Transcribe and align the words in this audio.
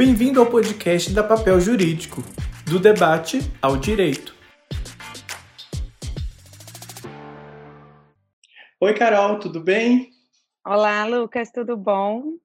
Bem-vindo 0.00 0.40
ao 0.40 0.50
podcast 0.50 1.12
da 1.12 1.22
Papel 1.22 1.60
Jurídico, 1.60 2.22
do 2.64 2.78
debate 2.78 3.40
ao 3.60 3.76
direito. 3.76 4.34
Oi, 8.80 8.94
Carol, 8.94 9.38
tudo 9.38 9.62
bem? 9.62 10.08
Olá, 10.64 11.04
Lucas, 11.04 11.50
tudo 11.50 11.76
bom? 11.76 12.38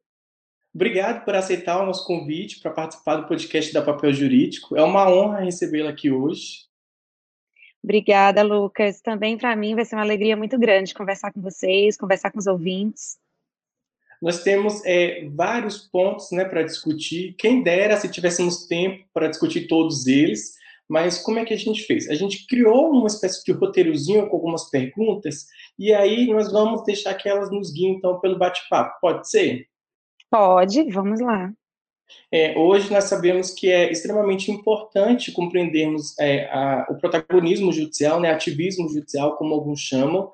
Obrigado 0.73 1.23
por 1.23 1.33
aceitar 1.33 1.81
o 1.81 1.85
nosso 1.85 2.05
convite 2.05 2.59
para 2.59 2.71
participar 2.71 3.15
do 3.15 3.27
podcast 3.29 3.71
da 3.71 3.81
Papel 3.81 4.11
Jurídico. 4.11 4.75
É 4.75 4.83
uma 4.83 5.09
honra 5.09 5.39
recebê-la 5.39 5.91
aqui 5.91 6.11
hoje. 6.11 6.65
Obrigada, 7.81 8.43
Lucas. 8.43 8.99
Também 8.99 9.37
para 9.37 9.55
mim 9.55 9.75
vai 9.75 9.85
ser 9.85 9.95
uma 9.95 10.03
alegria 10.03 10.35
muito 10.35 10.59
grande 10.59 10.93
conversar 10.93 11.31
com 11.31 11.39
vocês, 11.39 11.95
conversar 11.95 12.31
com 12.31 12.39
os 12.39 12.47
ouvintes. 12.47 13.17
Nós 14.21 14.43
temos 14.43 14.83
é, 14.85 15.27
vários 15.33 15.77
pontos 15.77 16.31
né, 16.31 16.45
para 16.45 16.63
discutir. 16.63 17.35
Quem 17.37 17.61
dera 17.61 17.97
se 17.97 18.09
tivéssemos 18.09 18.65
tempo 18.67 19.05
para 19.13 19.27
discutir 19.27 19.67
todos 19.67 20.07
eles, 20.07 20.53
mas 20.87 21.17
como 21.17 21.39
é 21.39 21.45
que 21.45 21.53
a 21.53 21.57
gente 21.57 21.83
fez? 21.83 22.09
A 22.09 22.15
gente 22.15 22.45
criou 22.47 22.91
uma 22.91 23.07
espécie 23.07 23.43
de 23.43 23.51
roteirozinho 23.51 24.27
com 24.27 24.35
algumas 24.35 24.69
perguntas, 24.69 25.45
e 25.77 25.93
aí 25.93 26.27
nós 26.27 26.51
vamos 26.51 26.83
deixar 26.83 27.13
que 27.15 27.27
elas 27.27 27.51
nos 27.51 27.71
guiem 27.71 27.95
então 27.95 28.19
pelo 28.19 28.37
bate-papo. 28.37 28.99
Pode 29.01 29.29
ser? 29.29 29.67
Pode, 30.29 30.83
vamos 30.91 31.19
lá. 31.19 31.51
É, 32.31 32.57
hoje 32.57 32.91
nós 32.91 33.05
sabemos 33.05 33.51
que 33.51 33.71
é 33.71 33.91
extremamente 33.91 34.51
importante 34.51 35.31
compreendermos 35.31 36.17
é, 36.19 36.45
a, 36.51 36.85
o 36.89 36.95
protagonismo 36.97 37.71
judicial, 37.71 38.19
né, 38.19 38.31
ativismo 38.31 38.87
judicial, 38.89 39.37
como 39.37 39.53
alguns 39.55 39.79
chamam, 39.79 40.29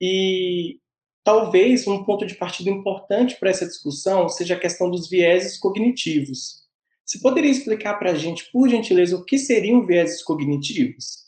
e 0.00 0.78
talvez 1.24 1.88
um 1.88 2.04
ponto 2.04 2.26
de 2.26 2.34
partida 2.34 2.70
importante 2.70 3.36
para 3.40 3.50
essa 3.50 3.66
discussão 3.66 4.28
seja 4.28 4.54
a 4.54 4.60
questão 4.60 4.90
dos 4.90 5.08
vieses 5.08 5.58
cognitivos. 5.58 6.62
Você 7.04 7.18
poderia 7.18 7.50
explicar 7.50 7.98
para 7.98 8.12
a 8.12 8.14
gente, 8.14 8.50
por 8.52 8.68
gentileza, 8.68 9.16
o 9.16 9.24
que 9.24 9.38
seriam 9.38 9.84
vieses 9.84 10.22
cognitivos? 10.22 11.24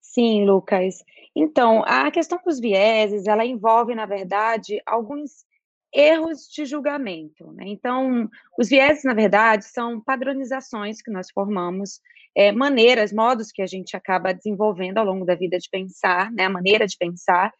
Sim, 0.00 0.44
Lucas. 0.44 1.02
Então, 1.34 1.82
a 1.86 2.10
questão 2.10 2.38
dos 2.44 2.60
vieses, 2.60 3.26
ela 3.26 3.44
envolve, 3.44 3.94
na 3.94 4.06
verdade, 4.06 4.80
alguns 4.86 5.44
erros 5.92 6.48
de 6.52 6.64
julgamento. 6.64 7.52
Né? 7.52 7.64
Então, 7.68 8.28
os 8.58 8.68
vieses, 8.68 9.04
na 9.04 9.14
verdade, 9.14 9.64
são 9.64 10.00
padronizações 10.00 11.02
que 11.02 11.10
nós 11.10 11.30
formamos, 11.30 12.00
é, 12.34 12.52
maneiras, 12.52 13.12
modos 13.12 13.52
que 13.52 13.62
a 13.62 13.66
gente 13.66 13.96
acaba 13.96 14.32
desenvolvendo 14.32 14.98
ao 14.98 15.04
longo 15.04 15.24
da 15.24 15.34
vida 15.34 15.58
de 15.58 15.68
pensar, 15.70 16.30
né? 16.32 16.44
a 16.44 16.50
maneira 16.50 16.86
de 16.86 16.96
pensar, 16.96 17.52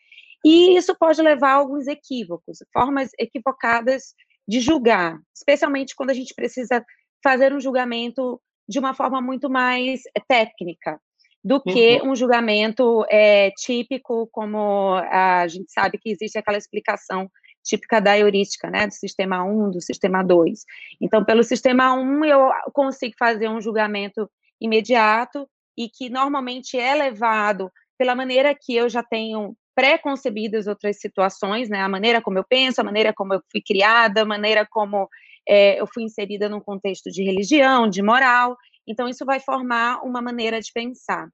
e 0.44 0.77
isso 0.77 0.94
pode 0.98 1.20
levar 1.20 1.50
a 1.50 1.55
alguns 1.55 1.86
equívocos, 1.86 2.58
formas 2.72 3.10
equivocadas 3.19 4.14
de 4.48 4.60
julgar, 4.60 5.19
especialmente 5.34 5.94
quando 5.94 6.10
a 6.10 6.14
gente 6.14 6.34
precisa 6.34 6.84
fazer 7.22 7.52
um 7.52 7.60
julgamento 7.60 8.41
de 8.69 8.78
uma 8.78 8.94
forma 8.94 9.20
muito 9.20 9.50
mais 9.50 10.02
técnica 10.28 10.98
do 11.42 11.60
que 11.60 12.00
uhum. 12.00 12.10
um 12.10 12.16
julgamento 12.16 13.05
é, 13.08 13.50
típico, 13.52 14.28
como 14.30 14.94
a 15.10 15.47
gente 15.48 15.72
sabe 15.72 15.98
que 15.98 16.10
existe 16.10 16.38
aquela 16.38 16.58
explicação 16.58 17.30
típica 17.64 18.00
da 18.00 18.19
heurística, 18.19 18.70
né, 18.70 18.86
do 18.86 18.92
sistema 18.92 19.44
1, 19.44 19.70
do 19.70 19.80
sistema 19.80 20.22
2. 20.22 20.64
Então, 21.00 21.25
pelo 21.25 21.42
sistema 21.42 21.94
1, 21.94 22.25
eu 22.25 22.50
consigo 22.72 23.14
fazer 23.19 23.48
um 23.48 23.60
julgamento 23.60 24.30
imediato 24.60 25.48
e 25.77 25.88
que 25.88 26.10
normalmente 26.10 26.78
é 26.78 26.94
levado 26.94 27.70
pela 27.98 28.14
maneira 28.14 28.54
que 28.54 28.75
eu 28.75 28.88
já 28.88 29.02
tenho 29.02 29.54
pré-concebidas 29.80 30.66
outras 30.66 31.00
situações, 31.00 31.70
né, 31.70 31.80
a 31.80 31.88
maneira 31.88 32.20
como 32.20 32.36
eu 32.36 32.44
penso, 32.44 32.82
a 32.82 32.84
maneira 32.84 33.14
como 33.14 33.32
eu 33.32 33.40
fui 33.50 33.62
criada, 33.62 34.20
a 34.20 34.26
maneira 34.26 34.66
como 34.70 35.08
é, 35.48 35.80
eu 35.80 35.86
fui 35.86 36.02
inserida 36.02 36.50
num 36.50 36.60
contexto 36.60 37.10
de 37.10 37.22
religião, 37.22 37.88
de 37.88 38.02
moral, 38.02 38.58
então 38.86 39.08
isso 39.08 39.24
vai 39.24 39.40
formar 39.40 40.02
uma 40.04 40.20
maneira 40.20 40.60
de 40.60 40.70
pensar. 40.70 41.28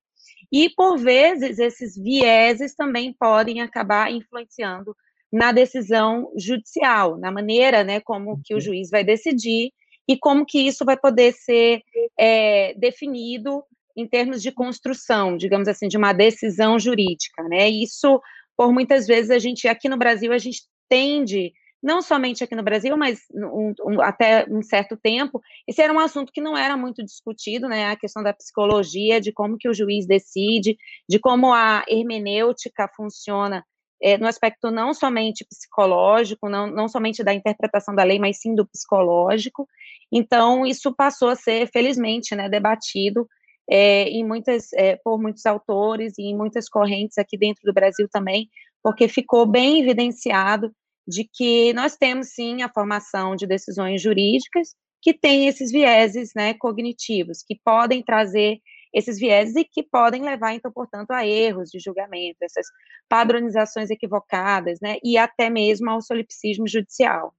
E, 0.53 0.71
por 0.71 0.97
vezes, 0.97 1.59
esses 1.59 1.97
vieses 1.97 2.77
também 2.77 3.13
podem 3.19 3.61
acabar 3.61 4.13
influenciando 4.13 4.95
na 5.33 5.51
decisão 5.51 6.31
judicial, 6.39 7.19
na 7.19 7.33
maneira 7.33 7.83
né, 7.83 7.99
como 7.99 8.41
que 8.45 8.55
o 8.55 8.59
uhum. 8.59 8.61
juiz 8.61 8.91
vai 8.91 9.03
decidir 9.03 9.73
e 10.09 10.17
como 10.17 10.47
que 10.47 10.61
isso 10.61 10.85
vai 10.85 10.97
poder 10.97 11.33
ser 11.33 11.83
é, 12.17 12.75
definido 12.75 13.65
em 13.97 14.07
termos 14.07 14.41
de 14.41 14.53
construção, 14.53 15.37
digamos 15.37 15.67
assim, 15.67 15.89
de 15.89 15.97
uma 15.97 16.13
decisão 16.13 16.79
jurídica, 16.79 17.43
né? 17.45 17.69
Isso, 17.69 18.21
por 18.57 18.73
muitas 18.73 19.07
vezes, 19.07 19.31
a 19.31 19.39
gente, 19.39 19.69
aqui 19.69 19.89
no 19.89 19.97
Brasil, 19.97 20.33
a 20.33 20.39
gente 20.39 20.63
tende, 20.89 21.53
não 21.83 22.01
somente 22.01 22.43
aqui 22.43 22.55
no 22.55 22.63
Brasil, 22.63 22.97
mas 22.97 23.21
um, 23.33 23.73
um, 23.85 24.01
até 24.01 24.47
um 24.49 24.63
certo 24.63 24.97
tempo, 24.97 25.41
esse 25.67 25.83
era 25.83 25.93
um 25.93 25.99
assunto 25.99 26.33
que 26.33 26.41
não 26.41 26.57
era 26.57 26.77
muito 26.77 27.05
discutido, 27.05 27.69
né? 27.69 27.91
A 27.91 27.97
questão 27.97 28.23
da 28.23 28.33
psicologia, 28.33 29.21
de 29.21 29.33
como 29.33 29.59
que 29.59 29.69
o 29.69 29.75
juiz 29.75 30.07
decide, 30.07 30.77
de 31.09 31.19
como 31.19 31.53
a 31.53 31.85
hermenêutica 31.89 32.89
funciona 32.97 33.65
é, 34.03 34.19
no 34.19 34.27
aspecto 34.27 34.71
não 34.71 34.93
somente 34.93 35.45
psicológico, 35.45 36.49
não, 36.49 36.67
não 36.67 36.89
somente 36.89 37.25
da 37.25 37.33
interpretação 37.33 37.95
da 37.95 38.05
lei, 38.05 38.19
mas 38.19 38.41
sim 38.41 38.55
do 38.55 38.67
psicológico. 38.67 39.67
Então, 40.13 40.67
isso 40.67 40.95
passou 40.95 41.29
a 41.29 41.35
ser, 41.37 41.69
felizmente, 41.71 42.35
né, 42.35 42.49
debatido 42.49 43.27
é, 43.69 44.05
em 44.05 44.25
muitas, 44.25 44.73
é, 44.75 44.97
por 44.97 45.21
muitos 45.21 45.45
autores 45.47 46.19
e 46.19 46.23
em 46.23 46.37
muitas 46.37 46.69
correntes 46.69 47.19
aqui 47.19 47.37
dentro 47.37 47.63
do 47.65 47.73
Brasil 47.73 48.09
também, 48.11 48.49
porque 48.83 49.09
ficou 49.09 49.47
bem 49.47 49.81
evidenciado 49.81 50.71
de 51.07 51.25
que 51.25 51.73
nós 51.73 51.97
temos, 51.97 52.29
sim, 52.29 52.63
a 52.63 52.69
formação 52.69 53.37
de 53.37 53.47
decisões 53.47 54.03
jurídicas 54.03 54.75
que 55.01 55.15
têm 55.15 55.47
esses 55.47 55.71
vieses 55.71 56.33
né, 56.35 56.55
cognitivos, 56.55 57.43
que 57.47 57.59
podem 57.65 58.03
trazer 58.03 58.59
esses 58.93 59.19
vieses 59.19 59.55
e 59.57 59.65
que 59.65 59.83
podem 59.83 60.23
levar, 60.23 60.55
então, 60.55 60.73
portanto, 60.73 61.11
a 61.11 61.27
erros 61.27 61.69
de 61.71 61.79
julgamento, 61.79 62.39
essas 62.43 62.67
padronizações 63.09 63.91
equivocadas, 63.91 64.81
né, 64.81 64.97
e 65.05 65.19
até 65.19 65.51
mesmo 65.51 65.91
ao 65.91 66.01
solipsismo 66.01 66.67
judicial. 66.67 67.35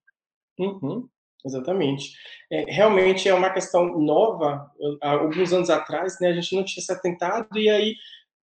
Uhum, 0.57 1.07
exatamente. 1.45 2.11
É, 2.51 2.65
realmente 2.67 3.27
é 3.27 3.33
uma 3.33 3.49
questão 3.49 3.99
nova. 3.99 4.69
Há 5.01 5.11
alguns 5.11 5.53
anos 5.53 5.69
atrás, 5.69 6.17
né, 6.19 6.29
a 6.29 6.33
gente 6.33 6.55
não 6.55 6.63
tinha 6.63 6.83
se 6.83 6.91
atentado 6.91 7.57
e 7.57 7.69
aí 7.69 7.95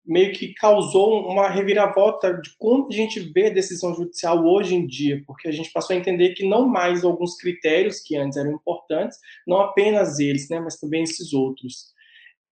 meio 0.09 0.33
que 0.33 0.55
causou 0.55 1.29
uma 1.29 1.51
reviravolta 1.51 2.33
de 2.33 2.51
como 2.57 2.89
a 2.89 2.93
gente 2.93 3.21
vê 3.21 3.49
a 3.49 3.53
decisão 3.53 3.95
judicial 3.95 4.43
hoje 4.43 4.75
em 4.75 4.87
dia, 4.87 5.23
porque 5.27 5.47
a 5.47 5.53
gente 5.53 5.71
passou 5.71 5.95
a 5.95 5.99
entender 5.99 6.31
que 6.31 6.49
não 6.49 6.67
mais 6.67 7.05
alguns 7.05 7.37
critérios 7.37 8.01
que 8.01 8.17
antes 8.17 8.39
eram 8.39 8.53
importantes, 8.53 9.19
não 9.47 9.61
apenas 9.61 10.19
eles, 10.19 10.49
né, 10.49 10.61
mas 10.61 10.79
também 10.79 11.03
esses 11.03 11.35
outros. 11.35 11.93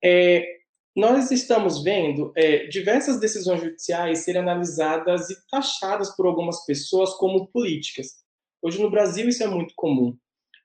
É, 0.05 0.47
nós 0.95 1.31
estamos 1.31 1.83
vendo 1.83 2.31
é, 2.37 2.67
diversas 2.67 3.19
decisões 3.19 3.61
judiciais 3.61 4.19
serem 4.19 4.43
analisadas 4.43 5.31
e 5.31 5.37
taxadas 5.51 6.15
por 6.15 6.27
algumas 6.27 6.65
pessoas 6.67 7.15
como 7.15 7.47
políticas. 7.49 8.09
Hoje 8.61 8.83
no 8.83 8.91
Brasil 8.91 9.29
isso 9.29 9.43
é 9.43 9.47
muito 9.47 9.73
comum. 9.77 10.15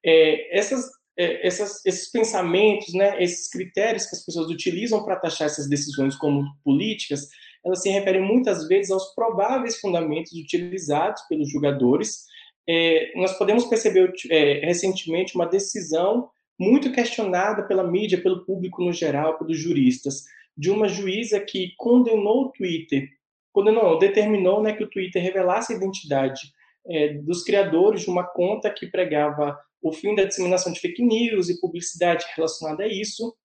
É, 0.06 0.58
essas, 0.58 0.90
é, 1.18 1.46
essas, 1.46 1.86
esses 1.86 2.12
pensamentos, 2.12 2.94
né, 2.94 3.22
esses 3.22 3.50
critérios 3.50 4.06
que 4.06 4.16
as 4.16 4.26
pessoas 4.26 4.50
utilizam 4.50 5.04
para 5.04 5.18
taxar 5.18 5.48
essas 5.48 5.70
decisões 5.70 6.16
como 6.16 6.44
políticas, 6.64 7.28
elas 7.64 7.82
se 7.82 7.90
referem 7.90 8.22
muitas 8.22 8.68
vezes 8.68 8.92
aos 8.92 9.14
prováveis 9.14 9.80
fundamentos 9.80 10.32
utilizados 10.34 11.22
pelos 11.30 11.50
julgadores. 11.50 12.26
É, 12.68 13.12
nós 13.16 13.38
podemos 13.38 13.66
perceber 13.66 14.12
é, 14.30 14.66
recentemente 14.66 15.36
uma 15.36 15.46
decisão 15.46 16.30
muito 16.60 16.92
questionada 16.92 17.64
pela 17.64 17.84
mídia, 17.84 18.22
pelo 18.22 18.46
público 18.46 18.84
no 18.84 18.94
geral, 18.94 19.38
pelos 19.38 19.60
juristas, 19.60 20.24
de 20.58 20.70
uma 20.70 20.88
juíza 20.88 21.40
que 21.40 21.74
condenou 21.78 22.46
o 22.46 22.52
Twitter, 22.52 23.08
condenou, 23.52 23.98
determinou 23.98 24.62
né, 24.62 24.74
que 24.74 24.84
o 24.84 24.90
Twitter 24.90 25.22
revelasse 25.22 25.74
a 25.74 25.76
identidade 25.76 26.42
é, 26.88 27.14
dos 27.16 27.44
criadores 27.44 28.02
de 28.02 28.10
uma 28.10 28.24
conta 28.24 28.70
que 28.70 28.88
pregava 28.88 29.58
o 29.82 29.92
fim 29.92 30.16
da 30.16 30.26
disseminação 30.26 30.72
de 30.72 30.80
fake 30.80 31.04
news 31.04 31.50
e 31.50 31.60
publicidade 31.60 32.26
relacionada 32.36 32.84
a 32.84 32.88
isso, 32.88 33.36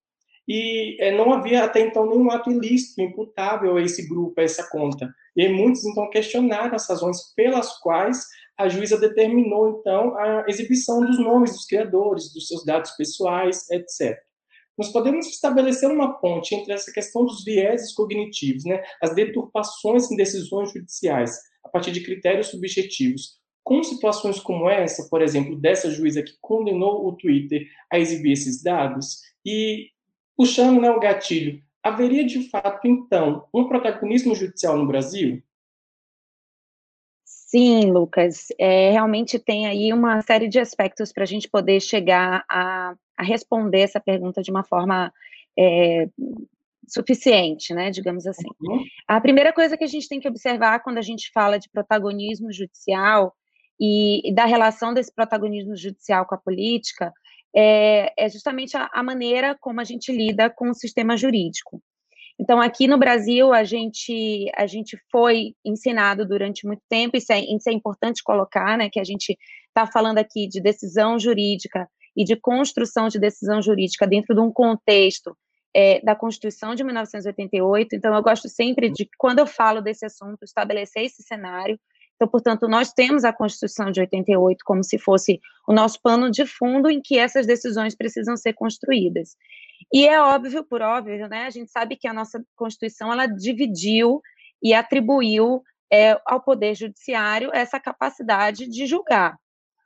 e 0.49 0.97
é, 1.00 1.11
não 1.11 1.33
havia 1.33 1.65
até 1.65 1.81
então 1.81 2.09
nenhum 2.09 2.31
ato 2.31 2.50
ilícito 2.50 3.00
imputável 3.00 3.77
a 3.77 3.83
esse 3.83 4.06
grupo, 4.09 4.41
a 4.41 4.44
essa 4.44 4.69
conta. 4.71 5.12
E 5.37 5.49
muitos 5.49 5.85
então 5.85 6.09
questionaram 6.09 6.75
as 6.75 6.88
razões 6.88 7.35
pelas 7.35 7.79
quais 7.81 8.25
a 8.56 8.69
juíza 8.69 8.99
determinou, 8.99 9.81
então, 9.81 10.17
a 10.17 10.44
exibição 10.49 11.05
dos 11.05 11.19
nomes 11.19 11.53
dos 11.53 11.67
criadores, 11.67 12.33
dos 12.33 12.49
seus 12.49 12.65
dados 12.65 12.93
pessoais, 12.93 13.69
etc. 13.71 14.19
Nós 14.79 14.93
podemos 14.93 15.27
estabelecer 15.27 15.91
uma 15.91 16.19
ponte 16.19 16.55
entre 16.55 16.73
essa 16.73 16.93
questão 16.93 17.25
dos 17.25 17.44
vieses 17.44 17.93
cognitivos, 17.93 18.65
né, 18.65 18.83
as 19.03 19.15
deturpações 19.15 20.11
em 20.11 20.17
decisões 20.17 20.73
judiciais, 20.73 21.38
a 21.65 21.69
partir 21.69 21.93
de 21.93 22.03
critérios 22.03 22.49
subjetivos, 22.49 23.38
com 23.67 23.83
situações 23.83 24.39
como 24.39 24.71
essa, 24.71 25.09
por 25.11 25.21
exemplo, 25.21 25.57
dessa 25.57 25.91
juíza 25.91 26.23
que 26.23 26.37
condenou 26.41 27.05
o 27.05 27.17
Twitter 27.17 27.67
a 27.93 27.99
exibir 27.99 28.31
esses 28.31 28.63
dados, 28.63 29.23
e 29.45 29.91
puxando 30.37 30.81
né, 30.81 30.89
o 30.89 31.01
gatilho, 31.01 31.61
haveria 31.83 32.25
de 32.25 32.49
fato, 32.49 32.87
então, 32.87 33.45
um 33.53 33.67
protagonismo 33.67 34.37
judicial 34.37 34.79
no 34.79 34.87
Brasil? 34.87 35.43
Sim, 37.25 37.91
Lucas, 37.91 38.53
é, 38.57 38.93
realmente 38.93 39.37
tem 39.37 39.67
aí 39.67 39.93
uma 39.93 40.23
série 40.23 40.47
de 40.47 40.61
aspectos 40.61 41.12
para 41.12 41.25
a 41.25 41.27
gente 41.27 41.49
poder 41.49 41.81
chegar 41.81 42.45
a, 42.49 42.95
a, 43.17 43.25
responder 43.25 43.81
essa 43.81 43.99
pergunta 43.99 44.45
de 44.45 44.51
uma 44.53 44.62
forma 44.62 45.12
é, 45.59 46.09
suficiente, 46.87 47.75
né, 47.75 47.91
digamos 47.91 48.29
assim. 48.29 48.49
Uhum. 48.61 48.85
A 49.09 49.21
primeira 49.21 49.53
coisa 49.53 49.77
que 49.77 49.83
a 49.83 49.89
gente 49.89 50.09
tem 50.09 50.21
que 50.21 50.29
observar 50.29 50.85
quando 50.85 50.99
a 50.99 51.03
gente 51.03 51.33
fala 51.33 51.59
de 51.59 51.69
protagonismo 51.69 52.53
judicial 52.53 53.35
e, 53.81 54.28
e 54.28 54.34
da 54.34 54.44
relação 54.44 54.94
desse 54.94 55.14
protagonismo 55.14 55.76
judicial 55.76 56.26
com 56.26 56.34
a 56.34 56.38
política 56.38 57.12
é, 57.55 58.12
é 58.17 58.28
justamente 58.28 58.76
a, 58.76 58.90
a 58.93 59.02
maneira 59.02 59.56
como 59.61 59.81
a 59.81 59.84
gente 59.84 60.12
lida 60.12 60.50
com 60.50 60.70
o 60.70 60.75
sistema 60.75 61.17
jurídico. 61.17 61.81
Então, 62.38 62.61
aqui 62.61 62.87
no 62.87 62.99
Brasil, 62.99 63.52
a 63.55 63.64
gente, 63.64 64.50
a 64.55 64.67
gente 64.67 64.99
foi 65.11 65.55
ensinado 65.64 66.26
durante 66.26 66.67
muito 66.67 66.82
tempo, 66.88 67.17
isso 67.17 67.32
é, 67.32 67.40
isso 67.40 67.69
é 67.69 67.73
importante 67.73 68.23
colocar, 68.23 68.76
né, 68.76 68.90
que 68.90 69.00
a 69.00 69.05
gente 69.05 69.38
está 69.69 69.87
falando 69.87 70.19
aqui 70.19 70.46
de 70.46 70.61
decisão 70.61 71.19
jurídica 71.19 71.88
e 72.14 72.25
de 72.25 72.37
construção 72.37 73.08
de 73.08 73.19
decisão 73.19 73.62
jurídica 73.62 74.06
dentro 74.06 74.34
de 74.34 74.40
um 74.40 74.52
contexto 74.52 75.37
é, 75.75 76.00
da 76.00 76.14
Constituição 76.14 76.75
de 76.75 76.84
1988. 76.84 77.96
Então, 77.96 78.14
eu 78.14 78.23
gosto 78.23 78.49
sempre 78.49 78.90
de, 78.90 79.08
quando 79.19 79.38
eu 79.38 79.46
falo 79.46 79.81
desse 79.81 80.05
assunto, 80.05 80.43
estabelecer 80.43 81.05
esse 81.05 81.23
cenário. 81.23 81.78
Então, 82.17 82.29
portanto, 82.29 82.67
nós 82.67 82.93
temos 82.93 83.25
a 83.25 83.33
Constituição 83.33 83.91
de 83.91 84.01
88 84.01 84.65
como 84.65 84.83
se 84.83 84.99
fosse 84.99 85.39
o 85.69 85.73
nosso 85.73 86.01
pano 86.03 86.31
de 86.31 86.47
fundo 86.47 86.91
em 86.91 87.01
que 87.01 87.19
essas 87.19 87.47
decisões 87.47 87.95
precisam 87.95 88.37
ser 88.37 88.55
construídas. 88.55 89.37
E 89.93 90.07
é 90.07 90.21
óbvio, 90.21 90.65
por 90.65 90.81
óbvio, 90.81 91.29
né? 91.29 91.45
A 91.45 91.51
gente 91.51 91.71
sabe 91.71 91.97
que 91.97 92.09
a 92.09 92.13
nossa 92.13 92.43
Constituição 92.57 93.13
ela 93.13 93.27
dividiu 93.27 94.21
e 94.63 94.73
atribuiu 94.73 95.63
é, 95.93 96.19
ao 96.27 96.41
Poder 96.41 96.75
Judiciário 96.75 97.51
essa 97.53 97.79
capacidade 97.79 98.67
de 98.67 98.87
julgar. 98.87 99.37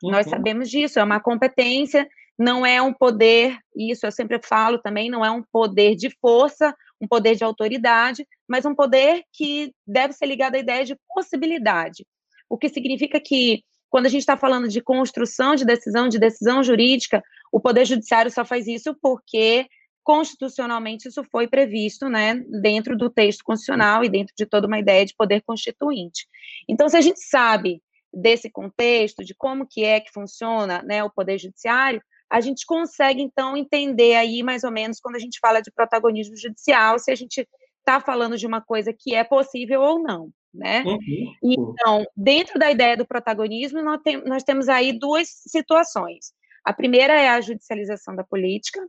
Uhum. 0.03 0.13
Nós 0.13 0.27
sabemos 0.29 0.71
disso, 0.71 0.99
é 0.99 1.05
uma 1.05 1.21
competência, 1.21 2.09
não 2.39 2.65
é 2.65 2.81
um 2.81 2.93
poder, 2.93 3.59
isso 3.77 4.07
eu 4.07 4.13
sempre 4.13 4.41
falo 4.43 4.79
também, 4.79 5.11
não 5.11 5.25
é 5.25 5.31
um 5.31 5.43
poder 5.53 5.95
de 5.95 6.09
força, 6.21 6.75
um 7.01 7.07
poder 7.07 7.35
de 7.35 7.45
autoridade, 7.45 8.27
mas 8.49 8.65
um 8.65 8.75
poder 8.75 9.23
que 9.33 9.75
deve 9.87 10.15
ser 10.15 10.27
ligado 10.27 10.55
à 10.55 10.59
ideia 10.59 10.85
de 10.85 10.97
possibilidade. 11.15 12.07
O 12.51 12.59
que 12.59 12.69
significa 12.69 13.21
que, 13.21 13.63
quando 13.89 14.07
a 14.07 14.09
gente 14.09 14.21
está 14.21 14.37
falando 14.37 14.69
de 14.69 14.83
construção 14.83 15.55
de 15.55 15.65
decisão, 15.65 16.09
de 16.09 16.19
decisão 16.19 16.63
jurídica, 16.63 17.23
o 17.53 17.61
Poder 17.61 17.87
Judiciário 17.87 18.31
só 18.31 18.45
faz 18.45 18.67
isso 18.67 18.95
porque 19.01 19.67
constitucionalmente 20.03 21.09
isso 21.09 21.23
foi 21.31 21.47
previsto, 21.47 22.09
né, 22.09 22.35
dentro 22.61 22.97
do 22.97 23.09
texto 23.09 23.45
constitucional 23.45 24.03
e 24.03 24.09
dentro 24.09 24.35
de 24.37 24.45
toda 24.45 24.67
uma 24.67 24.79
ideia 24.79 25.07
de 25.07 25.15
poder 25.15 25.41
constituinte. 25.43 26.27
Então, 26.69 26.89
se 26.89 26.97
a 26.97 27.01
gente 27.01 27.21
sabe 27.21 27.81
desse 28.13 28.51
contexto, 28.51 29.25
de 29.25 29.35
como 29.35 29.67
que 29.67 29.85
é 29.85 30.01
que 30.01 30.11
funciona, 30.11 30.83
né, 30.83 31.05
o 31.05 31.11
poder 31.11 31.39
judiciário, 31.39 32.03
a 32.29 32.41
gente 32.41 32.67
consegue 32.67 33.23
então 33.23 33.57
entender 33.57 34.15
aí 34.15 34.43
mais 34.43 34.65
ou 34.65 34.71
menos 34.71 34.99
quando 35.01 35.17
a 35.17 35.21
gente 35.21 35.39
fala 35.39 35.61
de 35.61 35.71
protagonismo 35.71 36.37
judicial, 36.37 36.99
se 36.99 37.11
a 37.11 37.15
gente 37.15 37.47
está 37.79 38.01
falando 38.01 38.37
de 38.37 38.47
uma 38.47 38.61
coisa 38.61 38.93
que 38.93 39.15
é 39.15 39.23
possível 39.23 39.81
ou 39.81 40.03
não, 40.03 40.31
né? 40.53 40.83
Uhum. 40.85 41.35
Então, 41.43 42.07
dentro 42.17 42.59
da 42.59 42.71
ideia 42.71 42.97
do 42.97 43.07
protagonismo, 43.07 43.83
nós, 43.83 44.01
tem, 44.03 44.23
nós 44.25 44.43
temos 44.43 44.69
aí 44.69 44.93
duas 44.93 45.29
situações. 45.47 46.33
A 46.65 46.73
primeira 46.73 47.15
é 47.15 47.29
a 47.29 47.41
judicialização 47.41 48.15
da 48.15 48.25
política, 48.25 48.81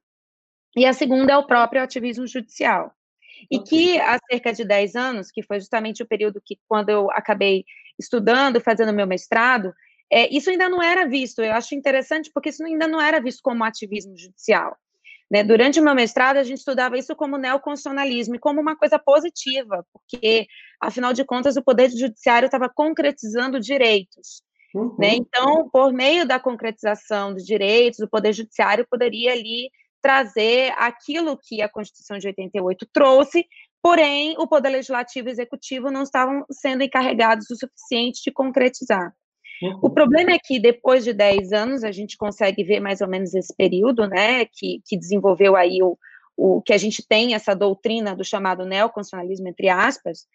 e 0.76 0.86
a 0.86 0.94
segunda 0.94 1.34
é 1.34 1.38
o 1.38 1.46
próprio 1.46 1.82
ativismo 1.82 2.26
judicial. 2.26 2.94
E 3.50 3.60
que 3.60 4.00
há 4.00 4.18
cerca 4.30 4.54
de 4.54 4.64
10 4.64 4.96
anos, 4.96 5.32
que 5.32 5.44
foi 5.44 5.60
justamente 5.60 6.04
o 6.04 6.08
período 6.08 6.42
que, 6.44 6.58
quando 6.68 6.90
eu 6.90 7.10
acabei 7.12 7.66
estudando, 8.00 8.62
fazendo 8.62 8.94
meu 8.94 9.08
mestrado, 9.08 9.74
é, 10.12 10.34
isso 10.34 10.50
ainda 10.50 10.70
não 10.70 10.82
era 10.82 11.08
visto. 11.08 11.42
Eu 11.42 11.54
acho 11.54 11.74
interessante 11.74 12.30
porque 12.34 12.50
isso 12.50 12.64
ainda 12.64 12.88
não 12.88 13.02
era 13.02 13.20
visto 13.20 13.42
como 13.42 13.64
ativismo 13.64 14.18
judicial. 14.18 14.78
Né? 15.32 15.46
Durante 15.46 15.80
o 15.80 15.84
meu 15.84 15.96
mestrado, 15.96 16.36
a 16.36 16.44
gente 16.44 16.58
estudava 16.58 16.98
isso 16.98 17.16
como 17.16 17.38
neoconstitucionalismo 17.38 18.36
e 18.36 18.40
como 18.40 18.60
uma 18.60 18.76
coisa 18.76 19.00
positiva, 19.00 19.86
porque, 19.94 20.46
afinal 20.82 21.14
de 21.14 21.24
contas, 21.24 21.56
o 21.56 21.64
Poder 21.64 21.90
Judiciário 21.90 22.48
estava 22.48 22.68
concretizando 22.68 23.58
direitos. 23.58 24.44
Uhum. 24.76 24.94
Né? 25.00 25.16
Então, 25.16 25.70
por 25.70 25.94
meio 25.94 26.28
da 26.28 26.38
concretização 26.38 27.34
dos 27.34 27.46
direitos, 27.46 28.02
o 28.02 28.10
Poder 28.10 28.34
Judiciário 28.34 28.86
poderia 28.90 29.32
ali 29.32 29.70
trazer 30.02 30.74
aquilo 30.78 31.40
que 31.42 31.62
a 31.62 31.70
Constituição 31.70 32.18
de 32.18 32.28
88 32.28 32.86
trouxe, 32.92 33.46
porém 33.82 34.36
o 34.38 34.46
Poder 34.46 34.70
Legislativo 34.70 35.30
e 35.30 35.32
Executivo 35.32 35.90
não 35.90 36.04
estavam 36.04 36.44
sendo 36.52 36.84
encarregados 36.84 37.50
o 37.50 37.56
suficiente 37.56 38.22
de 38.22 38.34
concretizar. 38.34 39.14
O 39.82 39.90
problema 39.90 40.32
é 40.32 40.40
que 40.40 40.60
depois 40.60 41.04
de 41.04 41.14
10 41.14 41.54
anos 41.54 41.84
a 41.84 41.92
gente 41.92 42.18
consegue 42.18 42.64
ver 42.64 42.80
mais 42.80 43.02
ou 43.02 43.08
menos 43.08 43.34
esse 43.34 43.56
período, 43.56 44.08
né, 44.08 44.46
que, 44.46 44.82
que 44.86 44.98
desenvolveu 44.98 45.56
aí 45.56 45.84
o, 45.84 45.98
o 46.36 46.62
que 46.62 46.74
a 46.74 46.78
gente 46.78 47.06
tem 47.08 47.36
essa 47.36 47.54
doutrina 47.54 48.16
do 48.16 48.24
chamado 48.24 48.66
neoconstitucionalismo 48.66 49.48
entre 49.48 49.70
aspas, 49.70 50.26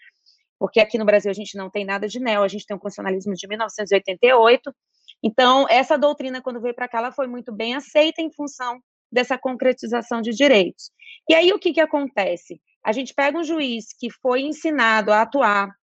porque 0.58 0.80
aqui 0.80 0.96
no 0.96 1.04
Brasil 1.04 1.30
a 1.30 1.34
gente 1.34 1.56
não 1.56 1.68
tem 1.68 1.84
nada 1.84 2.08
de 2.08 2.20
neo, 2.20 2.42
a 2.42 2.48
gente 2.48 2.64
tem 2.66 2.76
um 2.76 2.80
constitucionalismo 2.80 3.34
de 3.34 3.46
1988. 3.46 4.74
Então, 5.22 5.66
essa 5.68 5.98
doutrina, 5.98 6.40
quando 6.40 6.60
veio 6.60 6.74
para 6.74 6.88
cá, 6.88 6.98
ela 6.98 7.12
foi 7.12 7.26
muito 7.26 7.52
bem 7.52 7.74
aceita 7.74 8.22
em 8.22 8.32
função 8.32 8.80
dessa 9.10 9.36
concretização 9.36 10.20
de 10.20 10.30
direitos. 10.32 10.90
E 11.28 11.34
aí 11.34 11.52
o 11.52 11.58
que, 11.58 11.72
que 11.72 11.80
acontece? 11.80 12.60
A 12.84 12.92
gente 12.92 13.14
pega 13.14 13.38
um 13.38 13.44
juiz 13.44 13.86
que 13.98 14.10
foi 14.10 14.42
ensinado 14.42 15.12
a 15.12 15.22
atuar 15.22 15.74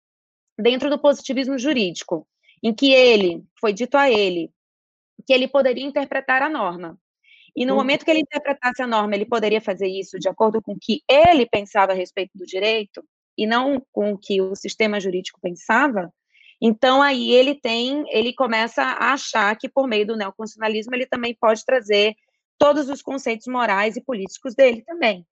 dentro 0.57 0.89
do 0.89 0.99
positivismo 0.99 1.57
jurídico, 1.57 2.27
em 2.63 2.73
que 2.73 2.91
ele, 2.93 3.43
foi 3.59 3.73
dito 3.73 3.97
a 3.97 4.09
ele, 4.09 4.49
que 5.27 5.33
ele 5.33 5.47
poderia 5.47 5.83
interpretar 5.83 6.41
a 6.41 6.49
norma. 6.49 6.97
E 7.55 7.65
no 7.65 7.73
uhum. 7.73 7.79
momento 7.79 8.05
que 8.05 8.09
ele 8.09 8.21
interpretasse 8.21 8.81
a 8.81 8.87
norma, 8.87 9.13
ele 9.13 9.25
poderia 9.25 9.61
fazer 9.61 9.87
isso 9.87 10.17
de 10.17 10.29
acordo 10.29 10.61
com 10.61 10.71
o 10.71 10.79
que 10.79 11.01
ele 11.07 11.45
pensava 11.45 11.91
a 11.91 11.95
respeito 11.95 12.31
do 12.35 12.45
direito, 12.45 13.03
e 13.37 13.45
não 13.45 13.83
com 13.91 14.13
o 14.13 14.17
que 14.17 14.41
o 14.41 14.55
sistema 14.55 14.99
jurídico 14.99 15.39
pensava, 15.41 16.11
então 16.61 17.01
aí 17.01 17.31
ele 17.31 17.55
tem, 17.55 18.05
ele 18.09 18.33
começa 18.33 18.81
a 18.81 19.13
achar 19.13 19.55
que 19.57 19.67
por 19.67 19.87
meio 19.87 20.07
do 20.07 20.15
neoconstitucionalismo 20.15 20.95
ele 20.95 21.05
também 21.05 21.35
pode 21.35 21.65
trazer 21.65 22.15
todos 22.57 22.89
os 22.89 23.01
conceitos 23.01 23.47
morais 23.47 23.97
e 23.97 24.01
políticos 24.01 24.55
dele 24.55 24.81
também. 24.83 25.25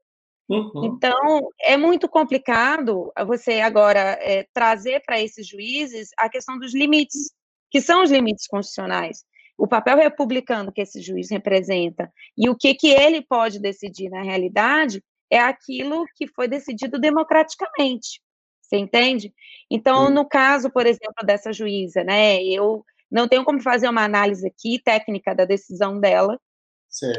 Uhum. 0.51 0.83
Então, 0.83 1.50
é 1.62 1.77
muito 1.77 2.09
complicado 2.09 3.09
você 3.25 3.62
agora 3.62 4.18
é, 4.19 4.45
trazer 4.53 5.01
para 5.06 5.21
esses 5.21 5.48
juízes 5.48 6.09
a 6.18 6.27
questão 6.27 6.59
dos 6.59 6.75
limites, 6.75 7.31
que 7.69 7.80
são 7.80 8.03
os 8.03 8.12
limites 8.12 8.48
constitucionais. 8.48 9.24
O 9.57 9.65
papel 9.65 9.95
republicano 9.95 10.71
que 10.71 10.81
esse 10.81 11.01
juiz 11.01 11.30
representa 11.31 12.12
e 12.38 12.50
o 12.50 12.55
que, 12.55 12.75
que 12.75 12.89
ele 12.89 13.22
pode 13.22 13.60
decidir 13.60 14.10
na 14.10 14.24
realidade 14.24 15.01
é 15.29 15.39
aquilo 15.39 16.05
que 16.15 16.27
foi 16.27 16.50
decidido 16.50 17.00
democraticamente. 17.00 18.20
Você 18.62 18.75
entende? 18.75 19.34
Então, 19.70 20.10
no 20.10 20.27
caso, 20.27 20.70
por 20.70 20.86
exemplo, 20.86 21.25
dessa 21.25 21.53
juíza, 21.53 22.03
né, 22.03 22.43
eu 22.43 22.84
não 23.10 23.27
tenho 23.27 23.46
como 23.46 23.62
fazer 23.62 23.88
uma 23.88 24.03
análise 24.03 24.46
aqui 24.46 24.81
técnica 24.84 25.34
da 25.34 25.46
decisão 25.46 25.98
dela, 25.98 26.38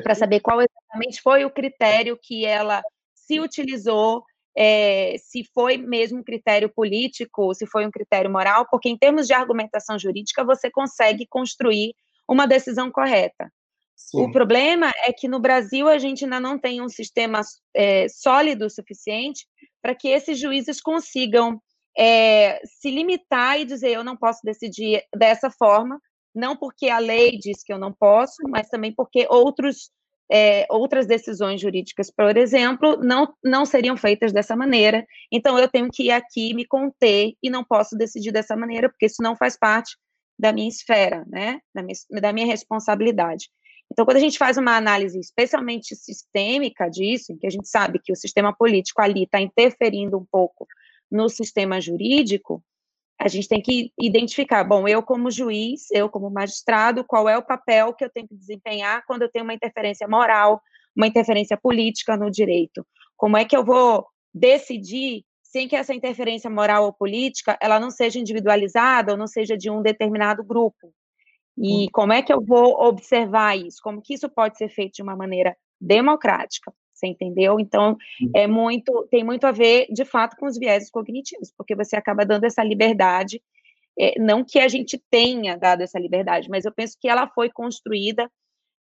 para 0.02 0.14
saber 0.14 0.40
qual 0.40 0.60
exatamente 0.60 1.22
foi 1.22 1.46
o 1.46 1.50
critério 1.50 2.18
que 2.22 2.44
ela 2.44 2.82
se 3.26 3.40
utilizou, 3.40 4.24
é, 4.56 5.16
se 5.18 5.44
foi 5.54 5.76
mesmo 5.76 6.20
um 6.20 6.24
critério 6.24 6.68
político, 6.68 7.54
se 7.54 7.66
foi 7.66 7.86
um 7.86 7.90
critério 7.90 8.30
moral, 8.30 8.66
porque 8.70 8.88
em 8.88 8.98
termos 8.98 9.26
de 9.26 9.32
argumentação 9.32 9.98
jurídica 9.98 10.44
você 10.44 10.70
consegue 10.70 11.26
construir 11.26 11.94
uma 12.28 12.46
decisão 12.46 12.90
correta. 12.90 13.50
Sim. 13.96 14.22
O 14.22 14.32
problema 14.32 14.90
é 15.04 15.12
que 15.12 15.28
no 15.28 15.38
Brasil 15.38 15.88
a 15.88 15.98
gente 15.98 16.24
ainda 16.24 16.40
não 16.40 16.58
tem 16.58 16.82
um 16.82 16.88
sistema 16.88 17.40
é, 17.74 18.08
sólido 18.08 18.66
o 18.66 18.70
suficiente 18.70 19.46
para 19.80 19.94
que 19.94 20.08
esses 20.08 20.38
juízes 20.38 20.80
consigam 20.80 21.60
é, 21.96 22.60
se 22.64 22.90
limitar 22.90 23.60
e 23.60 23.64
dizer 23.64 23.90
eu 23.90 24.04
não 24.04 24.16
posso 24.16 24.40
decidir 24.44 25.02
dessa 25.14 25.50
forma, 25.50 26.00
não 26.34 26.56
porque 26.56 26.88
a 26.88 26.98
lei 26.98 27.38
diz 27.38 27.62
que 27.62 27.72
eu 27.72 27.78
não 27.78 27.92
posso, 27.92 28.42
mas 28.48 28.68
também 28.68 28.92
porque 28.92 29.26
outros, 29.30 29.90
é, 30.30 30.66
outras 30.70 31.06
decisões 31.06 31.60
jurídicas, 31.60 32.10
por 32.10 32.36
exemplo, 32.36 32.96
não, 32.96 33.32
não 33.42 33.64
seriam 33.64 33.96
feitas 33.96 34.32
dessa 34.32 34.56
maneira. 34.56 35.06
Então, 35.30 35.58
eu 35.58 35.68
tenho 35.68 35.90
que 35.90 36.04
ir 36.04 36.10
aqui 36.10 36.54
me 36.54 36.66
conter 36.66 37.34
e 37.42 37.50
não 37.50 37.64
posso 37.64 37.96
decidir 37.96 38.32
dessa 38.32 38.56
maneira, 38.56 38.88
porque 38.88 39.06
isso 39.06 39.22
não 39.22 39.36
faz 39.36 39.58
parte 39.58 39.96
da 40.38 40.52
minha 40.52 40.68
esfera, 40.68 41.24
né? 41.28 41.60
Da 41.74 41.82
minha, 41.82 41.96
da 42.20 42.32
minha 42.32 42.46
responsabilidade. 42.46 43.48
Então, 43.90 44.06
quando 44.06 44.16
a 44.16 44.20
gente 44.20 44.38
faz 44.38 44.56
uma 44.56 44.74
análise 44.74 45.20
especialmente 45.20 45.94
sistêmica 45.94 46.88
disso, 46.88 47.30
em 47.30 47.36
que 47.36 47.46
a 47.46 47.50
gente 47.50 47.68
sabe 47.68 48.00
que 48.02 48.10
o 48.10 48.16
sistema 48.16 48.54
político 48.54 49.02
ali 49.02 49.24
está 49.24 49.38
interferindo 49.38 50.16
um 50.16 50.24
pouco 50.24 50.66
no 51.10 51.28
sistema 51.28 51.78
jurídico, 51.78 52.64
a 53.22 53.28
gente 53.28 53.48
tem 53.48 53.60
que 53.60 53.92
identificar, 53.98 54.64
bom, 54.64 54.86
eu 54.88 55.02
como 55.02 55.30
juiz, 55.30 55.90
eu 55.90 56.08
como 56.08 56.30
magistrado, 56.30 57.04
qual 57.04 57.28
é 57.28 57.36
o 57.36 57.44
papel 57.44 57.94
que 57.94 58.04
eu 58.04 58.10
tenho 58.10 58.28
que 58.28 58.34
desempenhar 58.34 59.04
quando 59.06 59.22
eu 59.22 59.30
tenho 59.30 59.44
uma 59.44 59.54
interferência 59.54 60.08
moral, 60.08 60.60
uma 60.96 61.06
interferência 61.06 61.56
política 61.56 62.16
no 62.16 62.30
direito? 62.30 62.86
Como 63.16 63.36
é 63.36 63.44
que 63.44 63.56
eu 63.56 63.64
vou 63.64 64.06
decidir 64.34 65.24
sem 65.52 65.68
que 65.68 65.76
essa 65.76 65.94
interferência 65.94 66.48
moral 66.48 66.84
ou 66.84 66.92
política 66.94 67.58
ela 67.60 67.78
não 67.78 67.90
seja 67.90 68.18
individualizada 68.18 69.12
ou 69.12 69.18
não 69.18 69.26
seja 69.26 69.56
de 69.56 69.70
um 69.70 69.82
determinado 69.82 70.42
grupo. 70.42 70.92
E 71.58 71.84
hum. 71.84 71.88
como 71.92 72.14
é 72.14 72.22
que 72.22 72.32
eu 72.32 72.40
vou 72.40 72.82
observar 72.82 73.58
isso? 73.58 73.76
Como 73.82 74.00
que 74.00 74.14
isso 74.14 74.30
pode 74.30 74.56
ser 74.56 74.70
feito 74.70 74.94
de 74.94 75.02
uma 75.02 75.14
maneira 75.14 75.54
democrática? 75.78 76.72
Você 77.02 77.08
entendeu? 77.08 77.58
Então, 77.58 77.96
hum. 78.20 78.30
é 78.34 78.46
muito, 78.46 79.08
tem 79.10 79.24
muito 79.24 79.44
a 79.44 79.50
ver, 79.50 79.88
de 79.90 80.04
fato, 80.04 80.36
com 80.36 80.46
os 80.46 80.56
vieses 80.56 80.88
cognitivos, 80.88 81.52
porque 81.56 81.74
você 81.74 81.96
acaba 81.96 82.24
dando 82.24 82.44
essa 82.44 82.62
liberdade, 82.62 83.42
é, 83.98 84.18
não 84.20 84.44
que 84.44 84.60
a 84.60 84.68
gente 84.68 85.02
tenha 85.10 85.56
dado 85.56 85.82
essa 85.82 85.98
liberdade, 85.98 86.48
mas 86.48 86.64
eu 86.64 86.72
penso 86.72 86.96
que 87.00 87.08
ela 87.08 87.26
foi 87.26 87.50
construída 87.50 88.30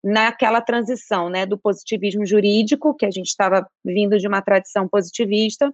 naquela 0.04 0.60
transição, 0.60 1.28
né, 1.28 1.44
do 1.44 1.58
positivismo 1.58 2.24
jurídico, 2.24 2.94
que 2.94 3.06
a 3.06 3.10
gente 3.10 3.26
estava 3.26 3.68
vindo 3.84 4.18
de 4.18 4.28
uma 4.28 4.40
tradição 4.40 4.88
positivista, 4.88 5.72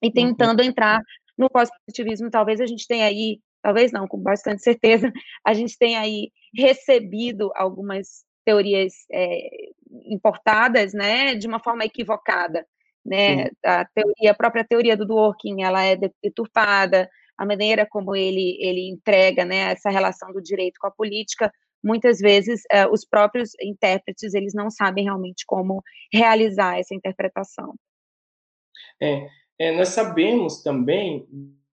e 0.00 0.06
uhum. 0.06 0.12
tentando 0.12 0.60
uhum. 0.60 0.68
entrar 0.68 1.00
no 1.36 1.50
pós-positivismo, 1.50 2.30
talvez 2.30 2.60
a 2.60 2.66
gente 2.66 2.86
tenha 2.86 3.06
aí, 3.06 3.40
talvez 3.60 3.90
não, 3.90 4.06
com 4.06 4.18
bastante 4.18 4.62
certeza, 4.62 5.12
a 5.44 5.52
gente 5.52 5.76
tenha 5.76 6.00
aí 6.00 6.30
recebido 6.54 7.50
algumas 7.56 8.24
teorias 8.44 8.94
é, 9.10 9.70
importadas, 10.06 10.92
né, 10.92 11.34
de 11.34 11.46
uma 11.46 11.60
forma 11.60 11.84
equivocada, 11.84 12.66
né, 13.04 13.50
a 13.64 13.84
teoria, 13.84 14.30
a 14.30 14.34
própria 14.34 14.64
teoria 14.64 14.96
do 14.96 15.06
Dworkin, 15.06 15.62
ela 15.62 15.82
é 15.82 15.96
deturpada, 16.22 17.08
a 17.36 17.44
maneira 17.44 17.86
como 17.88 18.14
ele, 18.14 18.56
ele 18.60 18.88
entrega, 18.88 19.44
né, 19.44 19.72
essa 19.72 19.90
relação 19.90 20.32
do 20.32 20.42
direito 20.42 20.78
com 20.80 20.86
a 20.86 20.90
política 20.90 21.52
muitas 21.82 22.18
vezes 22.20 22.62
uh, 22.72 22.92
os 22.92 23.04
próprios 23.04 23.50
intérpretes 23.60 24.34
eles 24.34 24.54
não 24.54 24.70
sabem 24.70 25.04
realmente 25.04 25.44
como 25.44 25.82
realizar 26.12 26.78
essa 26.78 26.94
interpretação. 26.94 27.74
É, 29.00 29.26
é, 29.58 29.72
nós 29.76 29.88
sabemos 29.88 30.62
também, 30.62 31.26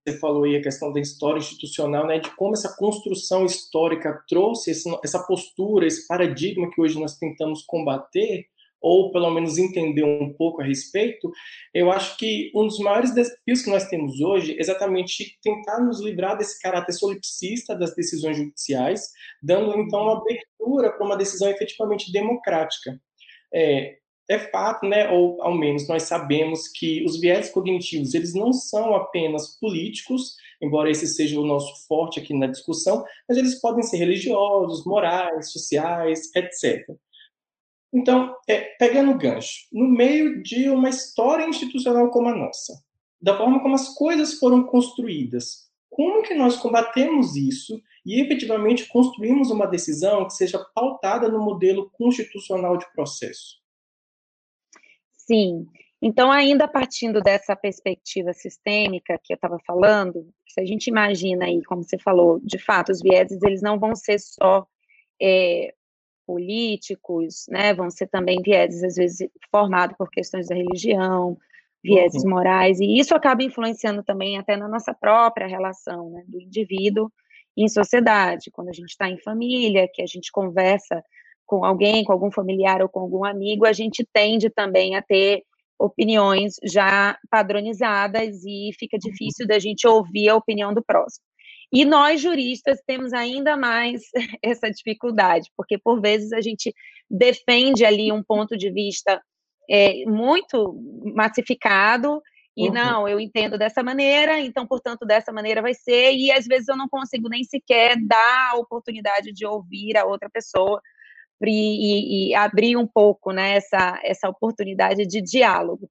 você 0.06 0.18
falou 0.18 0.44
aí 0.44 0.56
a 0.56 0.62
questão 0.62 0.92
da 0.92 1.00
história 1.00 1.40
institucional, 1.40 2.08
né, 2.08 2.20
de 2.20 2.30
como 2.36 2.54
essa 2.54 2.76
construção 2.78 3.46
histórica 3.46 4.24
trouxe 4.28 4.72
esse, 4.72 4.90
essa 5.04 5.20
postura, 5.24 5.86
esse 5.86 6.08
paradigma 6.08 6.70
que 6.72 6.82
hoje 6.82 7.00
nós 7.00 7.18
tentamos 7.18 7.64
combater, 7.64 8.48
ou 8.82 9.12
pelo 9.12 9.30
menos 9.30 9.58
entender 9.58 10.04
um 10.04 10.34
pouco 10.34 10.62
a 10.62 10.66
respeito, 10.66 11.30
eu 11.74 11.92
acho 11.92 12.18
que 12.18 12.50
um 12.56 12.66
dos 12.66 12.80
maiores 12.80 13.14
desafios 13.14 13.62
que 13.62 13.70
nós 13.70 13.88
temos 13.90 14.22
hoje 14.22 14.56
é 14.58 14.62
exatamente 14.62 15.38
tentar 15.44 15.82
nos 15.82 16.00
livrar 16.00 16.38
desse 16.38 16.60
caráter 16.62 16.94
solipsista 16.94 17.76
das 17.76 17.94
decisões 17.94 18.38
judiciais, 18.38 19.10
dando 19.44 19.78
então 19.78 20.04
uma 20.04 20.18
abertura 20.18 20.92
para 20.92 21.06
uma 21.06 21.18
decisão 21.18 21.50
efetivamente 21.50 22.12
democrática. 22.12 23.00
É, 23.54 23.99
é 24.30 24.38
fato, 24.38 24.88
né, 24.88 25.10
ou 25.10 25.42
ao 25.42 25.58
menos 25.58 25.88
nós 25.88 26.04
sabemos 26.04 26.68
que 26.68 27.04
os 27.04 27.20
viés 27.20 27.50
cognitivos, 27.50 28.14
eles 28.14 28.36
não 28.36 28.54
são 28.54 28.94
apenas 28.94 29.58
políticos, 29.60 30.36
embora 30.62 30.92
esse 30.92 31.08
seja 31.08 31.40
o 31.40 31.46
nosso 31.46 31.88
forte 31.88 32.20
aqui 32.20 32.34
na 32.34 32.46
discussão, 32.46 33.04
mas 33.28 33.40
eles 33.40 33.60
podem 33.60 33.82
ser 33.82 33.98
religiosos, 33.98 34.86
morais, 34.86 35.52
sociais, 35.52 36.30
etc. 36.36 36.88
Então, 37.92 38.36
é, 38.48 38.76
pegando 38.78 39.12
o 39.12 39.18
gancho, 39.18 39.66
no 39.74 39.88
meio 39.90 40.44
de 40.44 40.70
uma 40.70 40.90
história 40.90 41.48
institucional 41.48 42.12
como 42.12 42.30
a 42.30 42.36
nossa, 42.36 42.80
da 43.20 43.36
forma 43.36 43.62
como 43.62 43.74
as 43.74 43.96
coisas 43.96 44.36
foram 44.36 44.64
construídas, 44.64 45.68
como 45.90 46.22
que 46.22 46.36
nós 46.36 46.56
combatemos 46.56 47.36
isso 47.36 47.82
e 48.06 48.22
efetivamente 48.22 48.88
construímos 48.88 49.50
uma 49.50 49.66
decisão 49.66 50.28
que 50.28 50.34
seja 50.34 50.64
pautada 50.76 51.28
no 51.28 51.44
modelo 51.44 51.90
constitucional 51.94 52.78
de 52.78 52.86
processo? 52.94 53.59
Sim. 55.30 55.68
Então, 56.02 56.32
ainda 56.32 56.68
partindo 56.68 57.22
dessa 57.22 57.56
perspectiva 57.56 58.34
sistêmica 58.34 59.20
que 59.24 59.32
eu 59.32 59.36
estava 59.36 59.60
falando, 59.68 60.28
se 60.48 60.60
a 60.60 60.66
gente 60.66 60.88
imagina 60.88 61.46
aí, 61.46 61.64
como 61.66 61.84
você 61.84 62.00
falou, 62.00 62.40
de 62.44 62.58
fato, 62.58 62.92
os 62.92 63.00
vieses 63.00 63.40
eles 63.44 63.62
não 63.62 63.78
vão 63.78 63.94
ser 63.96 64.18
só 64.18 64.66
é, 65.22 65.72
políticos, 66.26 67.46
né, 67.48 67.76
vão 67.76 67.92
ser 67.92 68.08
também 68.08 68.42
vieses, 68.42 68.84
às 68.84 68.96
vezes, 68.96 69.30
formados 69.52 69.96
por 69.98 70.10
questões 70.10 70.48
da 70.48 70.56
religião, 70.56 71.38
vieses 71.84 72.24
uhum. 72.24 72.32
morais, 72.32 72.80
e 72.80 72.98
isso 72.98 73.14
acaba 73.14 73.44
influenciando 73.44 74.02
também 74.02 74.38
até 74.38 74.58
na 74.58 74.68
nossa 74.68 74.94
própria 74.94 75.48
relação, 75.48 76.10
né, 76.10 76.24
do 76.28 76.42
indivíduo 76.42 77.12
em 77.56 77.68
sociedade, 77.68 78.50
quando 78.52 78.70
a 78.70 78.74
gente 78.74 78.90
está 78.90 79.08
em 79.08 79.20
família, 79.20 79.90
que 79.94 80.02
a 80.02 80.08
gente 80.08 80.32
conversa 80.32 81.04
com 81.50 81.66
alguém, 81.66 82.04
com 82.04 82.14
algum 82.14 82.32
familiar 82.32 82.80
ou 82.80 82.88
com 82.88 83.00
algum 83.00 83.26
amigo, 83.26 83.66
a 83.66 83.74
gente 83.74 84.08
tende 84.14 84.52
também 84.52 84.96
a 84.96 85.02
ter 85.02 85.42
opiniões 85.80 86.54
já 86.64 87.18
padronizadas 87.28 88.44
e 88.46 88.70
fica 88.78 89.00
difícil 89.00 89.48
da 89.48 89.58
gente 89.58 89.88
ouvir 89.88 90.30
a 90.30 90.36
opinião 90.36 90.72
do 90.72 90.84
próximo. 90.84 91.26
E 91.74 91.86
nós, 91.86 92.22
juristas, 92.22 92.80
temos 92.86 93.14
ainda 93.14 93.58
mais 93.58 94.04
essa 94.44 94.70
dificuldade, 94.70 95.50
porque 95.58 95.76
por 95.76 96.00
vezes 96.00 96.32
a 96.34 96.42
gente 96.42 96.72
defende 97.10 97.84
ali 97.84 98.12
um 98.12 98.22
ponto 98.22 98.56
de 98.56 98.72
vista 98.72 99.20
é, 99.68 100.06
muito 100.06 100.80
massificado, 101.16 102.22
e 102.56 102.68
uhum. 102.68 102.74
não, 102.74 103.08
eu 103.08 103.20
entendo 103.20 103.58
dessa 103.58 103.82
maneira, 103.82 104.40
então, 104.40 104.68
portanto, 104.68 105.04
dessa 105.04 105.32
maneira 105.32 105.64
vai 105.64 105.74
ser, 105.74 106.14
e 106.14 106.32
às 106.32 106.46
vezes 106.46 106.68
eu 106.68 106.78
não 106.78 106.88
consigo 106.88 107.28
nem 107.28 107.44
sequer 107.44 107.96
dar 108.06 108.52
a 108.52 108.58
oportunidade 108.58 109.32
de 109.32 109.48
ouvir 109.48 109.98
a 109.98 110.06
outra 110.06 110.30
pessoa 110.30 110.80
e, 111.48 112.32
e, 112.32 112.36
abrir 112.36 112.76
um 112.76 112.88
pouco 112.88 113.32
né, 113.32 113.56
essa, 113.56 114.00
essa 114.04 114.30
oportunidade 114.30 115.06
de 115.06 115.22
diálogo. 115.22 115.90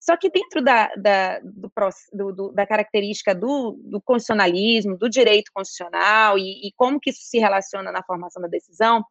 Só 0.00 0.16
que 0.16 0.28
dentro 0.28 0.60
da, 0.60 0.92
da, 0.96 1.40
do, 1.40 2.32
do, 2.32 2.52
da 2.52 2.66
característica 2.66 3.32
do, 3.32 3.78
do, 3.84 4.00
constitucionalismo, 4.00 4.98
do 4.98 5.08
direito 5.08 5.52
constitucional 5.54 6.36
e, 6.36 6.66
e, 6.66 6.72
como 6.76 6.98
que 6.98 7.10
isso 7.10 7.20
se 7.22 7.38
relaciona 7.38 7.92
na 7.92 8.02
formação 8.02 8.42
da 8.42 8.48
decisão, 8.48 9.04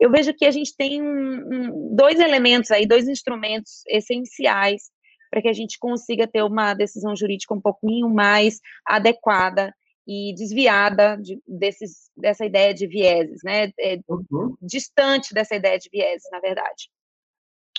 eu 0.00 0.10
vejo 0.10 0.32
que 0.32 0.46
a 0.46 0.50
gente 0.50 0.74
tem 0.74 1.02
um, 1.02 1.06
um, 1.06 1.94
dois 1.94 2.18
elementos 2.18 2.70
aí, 2.70 2.86
dois 2.86 3.06
instrumentos 3.08 3.82
essenciais 3.86 4.90
para 5.30 5.42
que 5.42 5.48
a 5.48 5.52
gente 5.52 5.78
consiga 5.78 6.26
ter 6.26 6.42
uma 6.42 6.72
decisão 6.72 7.14
jurídica 7.14 7.52
um 7.52 7.60
pouquinho 7.60 8.08
mais 8.08 8.58
adequada 8.86 9.74
e 10.08 10.34
desviada 10.34 11.16
de, 11.16 11.38
desses, 11.46 12.10
dessa 12.16 12.46
ideia 12.46 12.72
de 12.72 12.86
vieses, 12.86 13.42
né? 13.44 13.70
É, 13.78 13.98
uhum. 14.08 14.56
Distante 14.62 15.34
dessa 15.34 15.54
ideia 15.54 15.78
de 15.78 15.90
vieses, 15.90 16.26
na 16.32 16.40
verdade. 16.40 16.88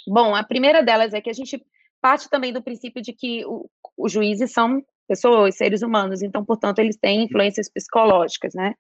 Bom, 0.08 0.36
a 0.36 0.44
primeira 0.44 0.84
delas 0.84 1.12
é 1.16 1.22
que 1.22 1.30
a 1.32 1.34
gente 1.34 1.60
parte 2.00 2.30
também 2.30 2.54
do 2.54 2.62
princípio 2.62 3.02
de 3.02 3.14
que 3.14 3.44
o, 3.48 3.68
os 3.98 4.12
juízes 4.12 4.52
são 4.52 4.86
pessoas, 5.08 5.58
seres 5.58 5.82
humanos, 5.82 6.22
então, 6.22 6.46
portanto, 6.46 6.78
eles 6.78 6.98
têm 6.98 7.24
influências 7.24 7.68
psicológicas, 7.68 8.54
né? 8.54 8.76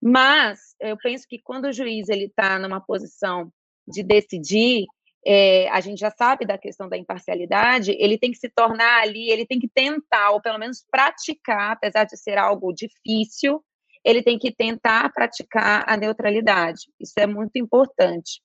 Mas 0.00 0.74
eu 0.78 0.98
penso 0.98 1.26
que 1.26 1.40
quando 1.42 1.64
o 1.64 1.72
juiz 1.72 2.10
ele 2.10 2.26
está 2.26 2.58
numa 2.58 2.80
posição 2.80 3.50
de 3.88 4.02
decidir, 4.02 4.84
é, 5.24 5.68
a 5.68 5.80
gente 5.80 5.98
já 5.98 6.10
sabe 6.10 6.44
da 6.44 6.58
questão 6.58 6.88
da 6.88 6.96
imparcialidade, 6.96 7.96
ele 7.98 8.18
tem 8.18 8.32
que 8.32 8.38
se 8.38 8.48
tornar 8.48 9.02
ali, 9.02 9.30
ele 9.30 9.46
tem 9.46 9.60
que 9.60 9.68
tentar, 9.68 10.30
ou 10.30 10.40
pelo 10.40 10.58
menos 10.58 10.84
praticar, 10.90 11.72
apesar 11.72 12.04
de 12.04 12.16
ser 12.16 12.38
algo 12.38 12.72
difícil, 12.72 13.62
ele 14.04 14.22
tem 14.22 14.38
que 14.38 14.52
tentar 14.52 15.12
praticar 15.12 15.84
a 15.86 15.96
neutralidade. 15.96 16.88
Isso 17.00 17.14
é 17.18 17.26
muito 17.26 17.56
importante. 17.56 18.42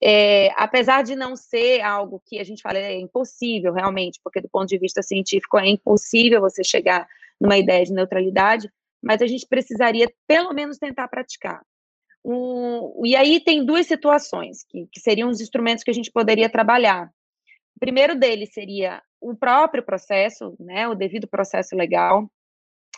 É, 0.00 0.50
apesar 0.56 1.02
de 1.02 1.16
não 1.16 1.34
ser 1.34 1.80
algo 1.80 2.22
que 2.26 2.38
a 2.38 2.44
gente 2.44 2.62
fala 2.62 2.78
é 2.78 2.98
impossível 2.98 3.72
realmente, 3.72 4.20
porque 4.22 4.40
do 4.40 4.48
ponto 4.48 4.68
de 4.68 4.78
vista 4.78 5.02
científico 5.02 5.58
é 5.58 5.68
impossível 5.68 6.40
você 6.40 6.62
chegar 6.62 7.08
numa 7.40 7.56
ideia 7.58 7.84
de 7.84 7.92
neutralidade, 7.92 8.70
mas 9.02 9.22
a 9.22 9.26
gente 9.26 9.46
precisaria 9.48 10.12
pelo 10.28 10.52
menos 10.52 10.76
tentar 10.76 11.08
praticar. 11.08 11.62
Um, 12.24 13.02
e 13.04 13.16
aí 13.16 13.40
tem 13.40 13.64
duas 13.64 13.86
situações 13.86 14.64
que, 14.68 14.86
que 14.92 15.00
seriam 15.00 15.28
os 15.28 15.40
instrumentos 15.40 15.82
que 15.82 15.90
a 15.90 15.94
gente 15.94 16.10
poderia 16.10 16.50
trabalhar. 16.50 17.10
O 17.76 17.80
primeiro 17.80 18.14
deles 18.14 18.52
seria 18.52 19.02
o 19.20 19.34
próprio 19.34 19.82
processo, 19.82 20.54
né, 20.58 20.88
o 20.88 20.94
devido 20.94 21.26
processo 21.26 21.74
legal, 21.74 22.30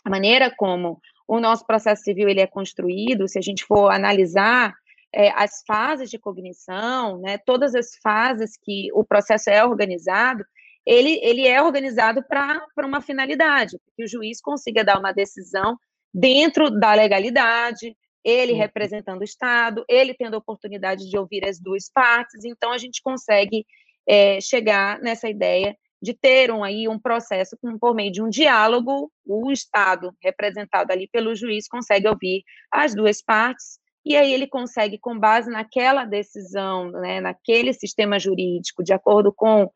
a 0.04 0.10
maneira 0.10 0.52
como 0.56 1.00
o 1.26 1.40
nosso 1.40 1.66
processo 1.66 2.02
civil 2.02 2.28
ele 2.28 2.40
é 2.40 2.46
construído, 2.46 3.28
se 3.28 3.38
a 3.38 3.42
gente 3.42 3.64
for 3.64 3.90
analisar 3.90 4.74
é, 5.14 5.30
as 5.30 5.62
fases 5.66 6.10
de 6.10 6.18
cognição, 6.18 7.18
né, 7.18 7.38
todas 7.38 7.74
as 7.74 7.96
fases 8.02 8.56
que 8.56 8.88
o 8.92 9.04
processo 9.04 9.50
é 9.50 9.64
organizado, 9.64 10.44
ele, 10.84 11.20
ele 11.22 11.46
é 11.46 11.62
organizado 11.62 12.24
para 12.24 12.66
uma 12.78 13.00
finalidade, 13.00 13.78
que 13.96 14.04
o 14.04 14.08
juiz 14.08 14.40
consiga 14.40 14.84
dar 14.84 14.98
uma 14.98 15.12
decisão 15.12 15.78
dentro 16.12 16.70
da 16.70 16.92
legalidade, 16.94 17.96
ele 18.24 18.52
representando 18.52 19.20
o 19.20 19.24
Estado, 19.24 19.84
ele 19.88 20.14
tendo 20.14 20.34
a 20.34 20.38
oportunidade 20.38 21.08
de 21.08 21.18
ouvir 21.18 21.44
as 21.44 21.60
duas 21.60 21.90
partes, 21.92 22.44
então 22.44 22.72
a 22.72 22.78
gente 22.78 23.02
consegue 23.02 23.66
é, 24.08 24.40
chegar 24.40 25.00
nessa 25.00 25.28
ideia 25.28 25.76
de 26.00 26.12
ter 26.14 26.50
um, 26.50 26.64
aí 26.64 26.88
um 26.88 26.98
processo 26.98 27.56
por 27.80 27.94
meio 27.94 28.10
de 28.10 28.20
um 28.20 28.28
diálogo, 28.28 29.10
o 29.24 29.52
Estado, 29.52 30.12
representado 30.20 30.92
ali 30.92 31.08
pelo 31.08 31.34
juiz, 31.34 31.68
consegue 31.68 32.08
ouvir 32.08 32.42
as 32.72 32.94
duas 32.94 33.22
partes 33.22 33.80
e 34.04 34.16
aí 34.16 34.32
ele 34.32 34.48
consegue, 34.48 34.98
com 34.98 35.16
base 35.16 35.48
naquela 35.48 36.04
decisão, 36.04 36.90
né, 36.90 37.20
naquele 37.20 37.72
sistema 37.72 38.18
jurídico, 38.18 38.82
de 38.82 38.92
acordo 38.92 39.32
com 39.32 39.70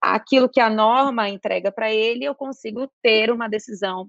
aquilo 0.00 0.48
que 0.48 0.60
a 0.60 0.68
norma 0.68 1.28
entrega 1.28 1.72
para 1.72 1.92
ele, 1.92 2.24
eu 2.24 2.34
consigo 2.34 2.90
ter 3.02 3.30
uma 3.30 3.48
decisão 3.48 4.08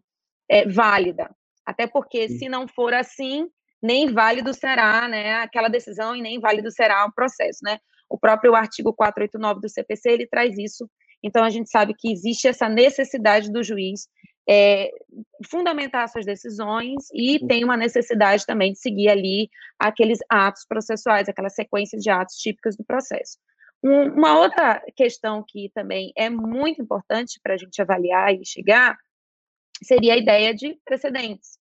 é, 0.49 0.67
válida. 0.67 1.33
Até 1.65 1.87
porque, 1.87 2.27
se 2.27 2.49
não 2.49 2.67
for 2.67 2.93
assim, 2.93 3.47
nem 3.83 4.11
válido 4.11 4.53
será 4.53 5.07
né, 5.09 5.35
aquela 5.35 5.67
decisão 5.67 6.15
e 6.15 6.21
nem 6.21 6.39
válido 6.39 6.71
será 6.71 7.05
o 7.05 7.13
processo. 7.13 7.59
Né? 7.61 7.77
O 8.09 8.17
próprio 8.17 8.55
artigo 8.55 8.93
489 8.93 9.59
do 9.59 9.69
CPC, 9.69 10.09
ele 10.09 10.27
traz 10.27 10.57
isso. 10.57 10.89
Então, 11.21 11.43
a 11.43 11.49
gente 11.49 11.69
sabe 11.69 11.93
que 11.93 12.11
existe 12.11 12.47
essa 12.47 12.69
necessidade 12.69 13.51
do 13.51 13.61
juiz 13.61 14.07
é, 14.47 14.89
fundamentar 15.49 16.07
suas 16.09 16.25
decisões 16.25 17.07
e 17.13 17.39
tem 17.47 17.63
uma 17.63 17.77
necessidade 17.77 18.45
também 18.45 18.73
de 18.73 18.79
seguir 18.79 19.09
ali 19.09 19.49
aqueles 19.79 20.19
atos 20.29 20.65
processuais, 20.67 21.29
aquelas 21.29 21.55
sequências 21.55 22.01
de 22.01 22.09
atos 22.09 22.35
típicas 22.35 22.75
do 22.75 22.83
processo. 22.83 23.37
Um, 23.83 24.13
uma 24.13 24.39
outra 24.39 24.81
questão 24.95 25.43
que 25.47 25.69
também 25.73 26.11
é 26.15 26.29
muito 26.29 26.81
importante 26.81 27.39
para 27.41 27.53
a 27.53 27.57
gente 27.57 27.81
avaliar 27.81 28.33
e 28.33 28.45
chegar 28.45 28.97
seria 29.81 30.13
a 30.13 30.17
ideia 30.17 30.53
de 30.53 30.77
precedentes, 30.85 31.57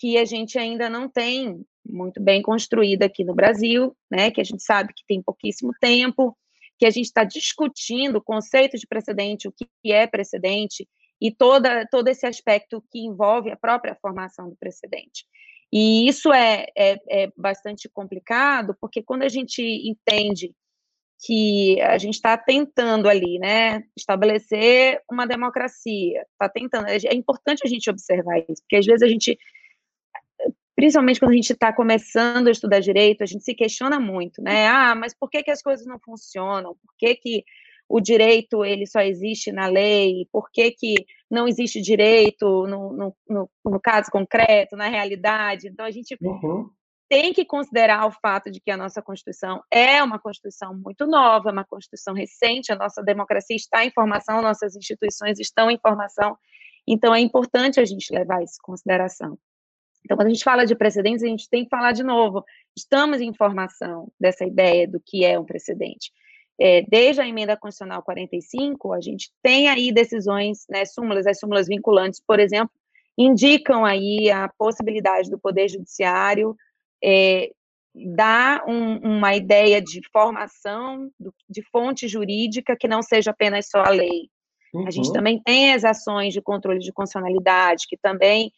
que 0.00 0.16
a 0.18 0.24
gente 0.24 0.58
ainda 0.58 0.88
não 0.88 1.08
tem 1.08 1.64
muito 1.86 2.20
bem 2.22 2.40
construída 2.42 3.06
aqui 3.06 3.22
no 3.22 3.34
Brasil, 3.34 3.94
né, 4.10 4.30
que 4.30 4.40
a 4.40 4.44
gente 4.44 4.62
sabe 4.62 4.94
que 4.94 5.04
tem 5.06 5.22
pouquíssimo 5.22 5.72
tempo, 5.80 6.36
que 6.78 6.86
a 6.86 6.90
gente 6.90 7.06
está 7.06 7.22
discutindo 7.22 8.16
o 8.16 8.22
conceito 8.22 8.78
de 8.78 8.86
precedente, 8.86 9.46
o 9.46 9.52
que 9.52 9.92
é 9.92 10.06
precedente, 10.06 10.88
e 11.20 11.30
toda, 11.30 11.86
todo 11.86 12.08
esse 12.08 12.26
aspecto 12.26 12.82
que 12.90 13.00
envolve 13.00 13.50
a 13.50 13.56
própria 13.56 13.94
formação 14.00 14.48
do 14.48 14.56
precedente. 14.56 15.26
E 15.70 16.08
isso 16.08 16.32
é, 16.32 16.66
é, 16.76 16.96
é 17.08 17.32
bastante 17.36 17.88
complicado, 17.88 18.74
porque 18.80 19.02
quando 19.02 19.22
a 19.22 19.28
gente 19.28 19.62
entende 19.62 20.54
que 21.24 21.80
a 21.82 21.98
gente 21.98 22.14
está 22.14 22.36
tentando 22.38 23.08
ali, 23.08 23.38
né, 23.38 23.84
estabelecer 23.94 25.02
uma 25.10 25.26
democracia, 25.26 26.24
está 26.32 26.48
tentando, 26.48 26.88
é, 26.88 26.96
é 26.96 27.14
importante 27.14 27.60
a 27.62 27.68
gente 27.68 27.90
observar 27.90 28.38
isso, 28.48 28.62
porque 28.62 28.76
às 28.76 28.86
vezes 28.86 29.02
a 29.02 29.08
gente, 29.08 29.38
principalmente 30.76 31.20
quando 31.20 31.32
a 31.32 31.36
gente 31.36 31.52
está 31.52 31.72
começando 31.72 32.48
a 32.48 32.50
estudar 32.50 32.80
direito, 32.80 33.22
a 33.22 33.26
gente 33.26 33.44
se 33.44 33.54
questiona 33.54 34.00
muito, 34.00 34.42
né, 34.42 34.66
ah, 34.68 34.94
mas 34.94 35.14
por 35.14 35.28
que 35.28 35.42
que 35.42 35.50
as 35.50 35.62
coisas 35.62 35.86
não 35.86 35.98
funcionam, 35.98 36.74
por 36.74 36.94
que 36.98 37.14
que 37.16 37.44
o 37.90 38.00
direito 38.00 38.64
ele 38.64 38.86
só 38.86 39.00
existe 39.00 39.50
na 39.50 39.66
lei, 39.66 40.28
por 40.30 40.48
que, 40.52 40.70
que 40.70 40.94
não 41.28 41.48
existe 41.48 41.80
direito 41.80 42.64
no, 42.68 42.92
no, 42.92 43.16
no, 43.28 43.50
no 43.64 43.80
caso 43.80 44.08
concreto, 44.12 44.76
na 44.76 44.86
realidade. 44.86 45.66
Então, 45.66 45.84
a 45.84 45.90
gente 45.90 46.16
uhum. 46.22 46.70
tem 47.08 47.32
que 47.32 47.44
considerar 47.44 48.06
o 48.06 48.12
fato 48.12 48.48
de 48.48 48.60
que 48.60 48.70
a 48.70 48.76
nossa 48.76 49.02
Constituição 49.02 49.60
é 49.72 50.00
uma 50.04 50.20
Constituição 50.20 50.72
muito 50.72 51.04
nova, 51.04 51.48
é 51.48 51.52
uma 51.52 51.64
Constituição 51.64 52.14
recente, 52.14 52.70
a 52.70 52.76
nossa 52.76 53.02
democracia 53.02 53.56
está 53.56 53.84
em 53.84 53.90
formação, 53.90 54.40
nossas 54.40 54.76
instituições 54.76 55.40
estão 55.40 55.68
em 55.68 55.78
formação, 55.78 56.38
então 56.86 57.12
é 57.12 57.18
importante 57.18 57.80
a 57.80 57.84
gente 57.84 58.14
levar 58.14 58.40
isso 58.40 58.58
em 58.62 58.66
consideração. 58.66 59.36
Então, 60.04 60.16
quando 60.16 60.28
a 60.28 60.30
gente 60.30 60.44
fala 60.44 60.64
de 60.64 60.74
precedentes, 60.74 61.22
a 61.22 61.28
gente 61.28 61.48
tem 61.48 61.64
que 61.64 61.70
falar 61.70 61.92
de 61.92 62.02
novo, 62.02 62.44
estamos 62.76 63.20
em 63.20 63.34
formação 63.34 64.10
dessa 64.18 64.44
ideia 64.44 64.88
do 64.88 65.00
que 65.00 65.24
é 65.24 65.38
um 65.38 65.44
precedente 65.44 66.10
é, 66.60 66.82
desde 66.82 67.22
a 67.22 67.26
emenda 67.26 67.56
constitucional 67.56 68.02
45, 68.02 68.92
a 68.92 69.00
gente 69.00 69.32
tem 69.42 69.68
aí 69.68 69.90
decisões, 69.90 70.66
né, 70.68 70.84
súmulas, 70.84 71.26
as 71.26 71.40
súmulas 71.40 71.66
vinculantes, 71.66 72.20
por 72.20 72.38
exemplo, 72.38 72.70
indicam 73.16 73.84
aí 73.84 74.30
a 74.30 74.46
possibilidade 74.58 75.30
do 75.30 75.38
Poder 75.38 75.68
Judiciário 75.68 76.54
é, 77.02 77.50
dar 77.94 78.62
um, 78.68 78.98
uma 78.98 79.34
ideia 79.34 79.80
de 79.80 80.02
formação 80.12 81.10
do, 81.18 81.32
de 81.48 81.62
fonte 81.72 82.06
jurídica 82.06 82.76
que 82.78 82.86
não 82.86 83.02
seja 83.02 83.30
apenas 83.30 83.70
só 83.70 83.80
a 83.80 83.88
lei. 83.88 84.28
Uhum. 84.74 84.86
A 84.86 84.90
gente 84.90 85.08
uhum. 85.08 85.14
também 85.14 85.42
tem 85.42 85.72
as 85.72 85.82
ações 85.82 86.34
de 86.34 86.42
controle 86.42 86.78
de 86.78 86.92
constitucionalidade, 86.92 87.86
que 87.88 87.96
também, 87.96 88.52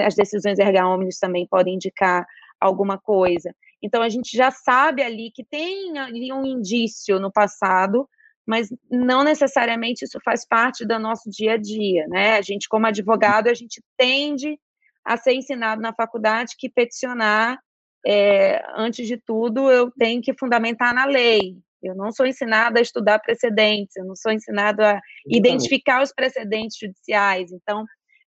as 0.00 0.14
decisões 0.14 0.58
erga 0.58 0.86
omnes 0.86 1.18
também 1.18 1.46
podem 1.46 1.74
indicar 1.74 2.26
alguma 2.60 2.98
coisa. 2.98 3.54
Então, 3.82 4.02
a 4.02 4.08
gente 4.08 4.36
já 4.36 4.50
sabe 4.50 5.02
ali 5.02 5.30
que 5.30 5.44
tem 5.44 5.98
ali 5.98 6.32
um 6.32 6.44
indício 6.44 7.18
no 7.20 7.30
passado, 7.30 8.08
mas 8.46 8.68
não 8.90 9.22
necessariamente 9.22 10.04
isso 10.04 10.18
faz 10.24 10.46
parte 10.46 10.86
do 10.86 10.98
nosso 10.98 11.30
dia 11.30 11.54
a 11.54 11.56
dia, 11.56 12.06
né? 12.08 12.36
A 12.36 12.42
gente, 12.42 12.68
como 12.68 12.86
advogado, 12.86 13.48
a 13.48 13.54
gente 13.54 13.82
tende 13.96 14.58
a 15.04 15.16
ser 15.16 15.34
ensinado 15.34 15.82
na 15.82 15.92
faculdade 15.92 16.54
que 16.58 16.68
peticionar, 16.68 17.58
é, 18.06 18.62
antes 18.76 19.06
de 19.06 19.16
tudo, 19.16 19.70
eu 19.70 19.90
tenho 19.90 20.20
que 20.20 20.34
fundamentar 20.38 20.94
na 20.94 21.06
lei. 21.06 21.56
Eu 21.82 21.94
não 21.94 22.10
sou 22.12 22.26
ensinada 22.26 22.78
a 22.78 22.82
estudar 22.82 23.18
precedentes, 23.18 23.96
eu 23.96 24.04
não 24.04 24.16
sou 24.16 24.32
ensinado 24.32 24.82
a 24.82 24.98
identificar 25.26 26.02
os 26.02 26.12
precedentes 26.12 26.78
judiciais. 26.78 27.52
Então, 27.52 27.84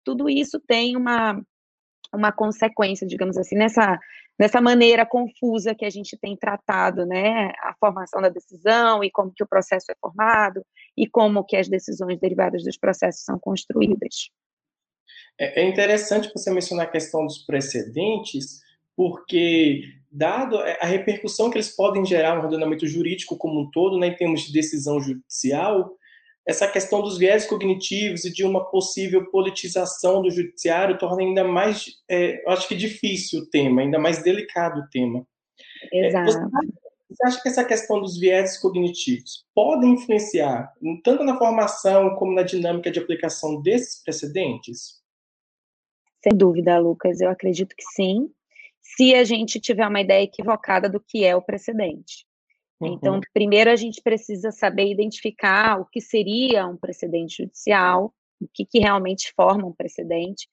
tudo 0.04 0.30
isso 0.30 0.60
tem 0.60 0.96
uma, 0.96 1.42
uma 2.14 2.32
consequência, 2.32 3.08
digamos 3.08 3.38
assim, 3.38 3.56
nessa 3.56 4.00
nessa 4.38 4.60
maneira 4.60 5.06
confusa 5.06 5.76
que 5.76 5.86
a 5.86 5.90
gente 5.90 6.18
tem 6.18 6.36
tratado, 6.36 7.06
né, 7.06 7.52
a 7.62 7.74
formação 7.80 8.22
da 8.22 8.30
decisão 8.30 9.04
e 9.04 9.12
como 9.12 9.32
que 9.32 9.44
o 9.44 9.48
processo 9.48 9.92
é 9.92 9.96
formado 10.00 10.66
e 10.98 11.08
como 11.08 11.44
que 11.44 11.56
as 11.56 11.68
decisões 11.68 12.20
derivadas 12.20 12.64
dos 12.64 12.78
processos 12.78 13.24
são 13.24 13.38
construídas. 13.40 14.30
É, 15.40 15.62
é 15.62 15.68
interessante 15.68 16.32
você 16.34 16.52
mencionar 16.52 16.88
a 16.88 16.92
questão 16.92 17.26
dos 17.26 17.40
precedentes, 17.40 18.62
porque 18.96 19.84
dado 20.12 20.58
a 20.58 20.86
repercussão 20.86 21.50
que 21.50 21.58
eles 21.58 21.76
podem 21.76 22.06
gerar 22.06 22.36
no 22.36 22.44
ordenamento 22.44 22.86
jurídico 22.86 23.38
como 23.38 23.62
um 23.62 23.72
todo, 23.72 23.98
né, 23.98 24.08
em 24.08 24.16
termos 24.16 24.42
de 24.42 24.54
decisão 24.54 25.00
judicial, 25.00 25.96
essa 26.46 26.68
questão 26.68 27.02
dos 27.02 27.18
viés 27.18 27.46
cognitivos 27.46 28.26
e 28.26 28.34
de 28.34 28.44
uma 28.44 28.66
possível 28.70 29.30
politização 29.30 30.22
do 30.22 30.30
judiciário 30.30 30.98
torna 30.98 31.22
ainda 31.22 31.44
mais, 31.44 31.86
é, 32.10 32.44
acho 32.48 32.68
que 32.68 32.76
difícil 32.76 33.42
o 33.42 33.50
tema, 33.50 33.82
ainda 33.82 33.98
mais 33.98 34.22
delicado 34.22 34.82
o 34.82 34.90
tema. 34.90 35.26
É, 35.92 36.08
Exato. 36.08 36.32
Você, 36.32 36.84
você 37.10 37.28
acha 37.28 37.42
que 37.42 37.50
essa 37.50 37.64
questão 37.64 38.02
dos 38.02 38.20
viés 38.20 38.58
cognitivos 38.58 39.46
pode 39.54 39.86
influenciar 39.86 40.74
tanto 41.04 41.24
na 41.24 41.38
formação 41.38 42.16
como 42.16 42.34
na 42.34 42.44
dinâmica 42.44 42.92
de 42.92 43.00
aplicação 43.00 43.62
desses 43.62 44.04
precedentes? 44.04 45.02
Sem 46.24 46.36
dúvida, 46.36 46.80
Lucas, 46.80 47.22
eu 47.22 47.30
acredito 47.30 47.76
que 47.76 47.84
sim, 47.94 48.30
se 48.82 49.14
a 49.14 49.24
gente 49.24 49.60
tiver 49.60 49.88
uma 49.88 50.02
ideia 50.02 50.24
equivocada 50.24 50.90
do 50.90 51.00
que 51.00 51.24
é 51.24 51.36
o 51.36 51.42
precedente. 51.42 52.26
Então, 52.88 53.16
uhum. 53.16 53.22
primeiro 53.34 53.70
a 53.70 53.76
gente 53.76 54.02
precisa 54.02 54.52
saber 54.52 54.92
identificar 54.92 55.80
o 55.80 55.86
que 55.86 56.02
seria 56.02 56.68
um 56.68 56.78
precedente 56.78 57.44
judicial, 57.44 58.14
o 58.42 58.48
que, 58.54 58.66
que 58.66 58.80
realmente 58.80 59.34
forma 59.36 59.68
um 59.68 59.74
precedente. 59.74 60.48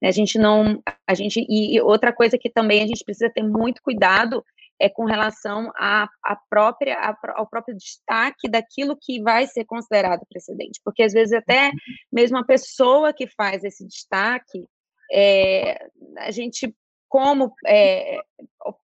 Né? 0.00 0.08
A 0.08 0.12
gente 0.12 0.38
não, 0.38 0.82
a 1.06 1.14
gente 1.14 1.44
e 1.48 1.80
outra 1.80 2.12
coisa 2.12 2.38
que 2.38 2.50
também 2.50 2.82
a 2.82 2.86
gente 2.86 3.04
precisa 3.04 3.30
ter 3.30 3.42
muito 3.42 3.82
cuidado 3.82 4.44
é 4.80 4.88
com 4.88 5.04
relação 5.04 5.70
à, 5.76 6.08
à 6.24 6.36
própria, 6.50 6.98
ao 7.34 7.46
próprio 7.46 7.76
destaque 7.76 8.48
daquilo 8.48 8.98
que 9.00 9.22
vai 9.22 9.46
ser 9.46 9.64
considerado 9.64 10.26
precedente, 10.28 10.80
porque 10.84 11.04
às 11.04 11.12
vezes 11.12 11.32
até 11.32 11.68
uhum. 11.68 11.72
mesmo 12.12 12.38
a 12.38 12.44
pessoa 12.44 13.12
que 13.12 13.28
faz 13.28 13.62
esse 13.62 13.86
destaque, 13.86 14.66
é, 15.12 15.86
a 16.18 16.30
gente 16.30 16.74
como 17.12 17.52
é, 17.66 18.22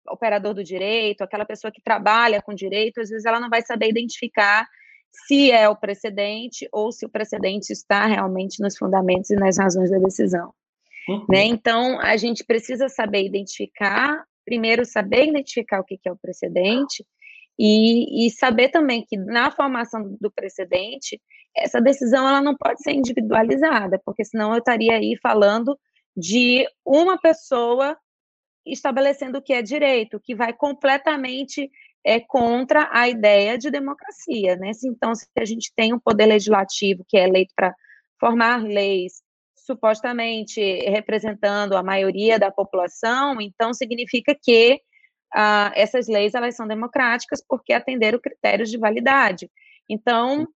operador 0.09 0.53
do 0.53 0.65
direito, 0.65 1.23
aquela 1.23 1.45
pessoa 1.45 1.71
que 1.71 1.81
trabalha 1.81 2.43
com 2.43 2.53
direito, 2.53 3.01
às 3.01 3.09
vezes 3.09 3.25
ela 3.25 3.39
não 3.39 3.49
vai 3.49 3.63
saber 3.63 3.89
identificar 3.89 4.67
se 5.29 5.53
é 5.53 5.69
o 5.69 5.77
precedente 5.77 6.69
ou 6.73 6.91
se 6.91 7.07
o 7.07 7.09
precedente 7.09 7.73
está 7.73 8.05
realmente 8.05 8.61
nos 8.61 8.77
fundamentos 8.77 9.31
e 9.31 9.37
nas 9.37 9.57
razões 9.59 9.93
da 9.93 9.99
decisão. 9.99 10.53
Uhum. 11.09 11.25
Né? 11.31 11.45
Então, 11.45 12.01
a 12.01 12.17
gente 12.17 12.45
precisa 12.45 12.89
saber 12.89 13.25
identificar, 13.25 14.25
primeiro, 14.45 14.85
saber 14.85 15.29
identificar 15.29 15.79
o 15.79 15.85
que 15.85 15.97
é 16.05 16.11
o 16.11 16.17
precedente, 16.17 17.07
e, 17.57 18.27
e, 18.27 18.31
saber 18.33 18.71
também 18.71 19.07
que 19.07 19.17
na 19.17 19.53
formação 19.53 20.17
do 20.21 20.33
precedente, 20.33 21.23
essa 21.57 21.81
decisão 21.81 22.29
ela 22.29 22.43
não 22.43 22.57
pode 22.57 22.83
ser 22.83 22.91
individualizada, 22.91 24.01
porque 24.05 24.25
senão 24.25 24.51
eu 24.51 24.59
estaria 24.59 24.95
aí 24.95 25.17
falando 25.23 25.79
de 26.17 26.67
uma 26.85 27.17
pessoa 27.19 27.97
estabelecendo 28.67 29.39
o 29.39 29.43
que 29.43 29.53
é 29.53 29.63
direito, 29.63 30.21
que 30.21 30.35
vai 30.35 30.53
completamente 30.53 31.71
é, 32.05 32.21
contra 32.21 32.89
a 32.93 33.09
ideia 33.09 33.57
de 33.59 33.71
democracia. 33.71 34.57
Né? 34.57 34.71
Então, 34.85 35.15
se 35.15 35.27
a 35.39 35.45
gente 35.45 35.73
tem 35.75 35.93
um 35.93 35.99
poder 35.99 36.27
legislativo 36.27 37.05
que 37.09 37.17
é 37.17 37.25
eleito 37.25 37.53
para 37.55 37.75
formar 38.19 38.63
leis, 38.63 39.23
supostamente 39.55 40.61
representando 40.89 41.77
a 41.77 41.83
maioria 41.83 42.39
da 42.39 42.51
população, 42.51 43.41
então 43.41 43.75
significa 43.75 44.37
que 44.41 44.81
ah, 45.35 45.73
essas 45.75 46.07
leis 46.07 46.35
elas 46.35 46.55
são 46.55 46.69
democráticas 46.69 47.43
porque 47.47 47.73
atenderam 47.73 48.21
critérios 48.21 48.71
de 48.71 48.79
validade. 48.79 49.51
Então, 49.89 50.47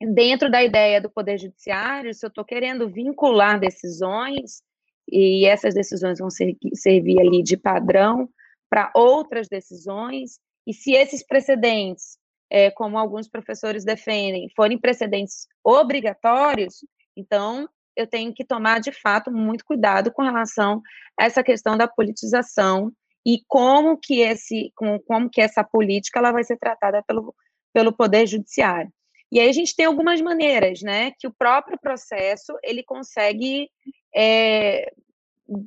dentro 0.00 0.50
da 0.50 0.62
ideia 0.62 1.00
do 1.00 1.10
poder 1.10 1.38
judiciário, 1.38 2.12
se 2.12 2.24
eu 2.24 2.28
estou 2.28 2.44
querendo 2.44 2.88
vincular 2.88 3.58
decisões 3.58 4.62
e 5.08 5.46
essas 5.46 5.74
decisões 5.74 6.18
vão 6.18 6.30
ser, 6.30 6.56
servir 6.74 7.20
ali 7.20 7.42
de 7.42 7.56
padrão 7.56 8.28
para 8.68 8.90
outras 8.94 9.48
decisões, 9.48 10.38
e 10.66 10.74
se 10.74 10.92
esses 10.92 11.24
precedentes 11.24 12.18
é, 12.50 12.70
como 12.70 12.98
alguns 12.98 13.28
professores 13.28 13.84
defendem, 13.84 14.50
forem 14.54 14.78
precedentes 14.78 15.46
obrigatórios, 15.64 16.84
então 17.16 17.68
eu 17.96 18.06
tenho 18.06 18.32
que 18.34 18.44
tomar 18.44 18.80
de 18.80 18.92
fato 18.92 19.30
muito 19.32 19.64
cuidado 19.64 20.12
com 20.12 20.22
relação 20.22 20.82
a 21.18 21.24
essa 21.24 21.42
questão 21.42 21.76
da 21.76 21.88
politização 21.88 22.92
e 23.26 23.40
como 23.48 23.98
que 23.98 24.20
esse 24.20 24.70
como, 24.76 25.30
que 25.30 25.40
essa 25.40 25.64
política 25.64 26.18
ela 26.18 26.30
vai 26.30 26.44
ser 26.44 26.58
tratada 26.58 27.02
pelo, 27.06 27.34
pelo 27.72 27.92
poder 27.92 28.26
judiciário. 28.26 28.92
E 29.30 29.40
aí 29.40 29.48
a 29.48 29.52
gente 29.52 29.74
tem 29.74 29.86
algumas 29.86 30.20
maneiras, 30.20 30.82
né, 30.82 31.12
que 31.18 31.26
o 31.26 31.34
próprio 31.36 31.78
processo 31.80 32.56
ele 32.62 32.82
consegue 32.82 33.68
é, 34.14 34.92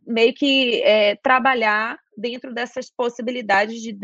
meio 0.06 0.34
que 0.34 0.82
é, 0.84 1.16
trabalhar 1.18 1.98
dentro 2.18 2.54
dessas 2.54 2.90
possibilidades 2.90 3.82
de 3.82 3.96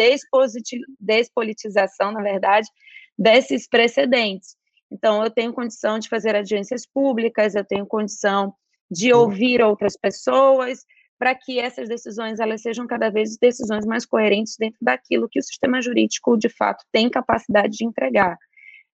despolitização, 0.99 2.11
na 2.11 2.21
verdade, 2.21 2.67
desses 3.17 3.67
precedentes. 3.67 4.55
Então, 4.91 5.23
eu 5.23 5.29
tenho 5.29 5.53
condição 5.53 5.99
de 5.99 6.07
fazer 6.07 6.35
audiências 6.35 6.85
públicas, 6.85 7.55
eu 7.55 7.65
tenho 7.65 7.85
condição 7.85 8.53
de 8.89 9.11
ouvir 9.11 9.61
outras 9.61 9.97
pessoas, 9.97 10.85
para 11.17 11.33
que 11.33 11.59
essas 11.59 11.87
decisões 11.87 12.39
elas 12.39 12.61
sejam 12.61 12.85
cada 12.85 13.09
vez 13.09 13.37
decisões 13.37 13.85
mais 13.85 14.05
coerentes 14.05 14.55
dentro 14.57 14.77
daquilo 14.81 15.29
que 15.29 15.39
o 15.39 15.43
sistema 15.43 15.81
jurídico, 15.81 16.37
de 16.37 16.49
fato, 16.49 16.83
tem 16.91 17.09
capacidade 17.09 17.77
de 17.77 17.85
entregar. 17.85 18.37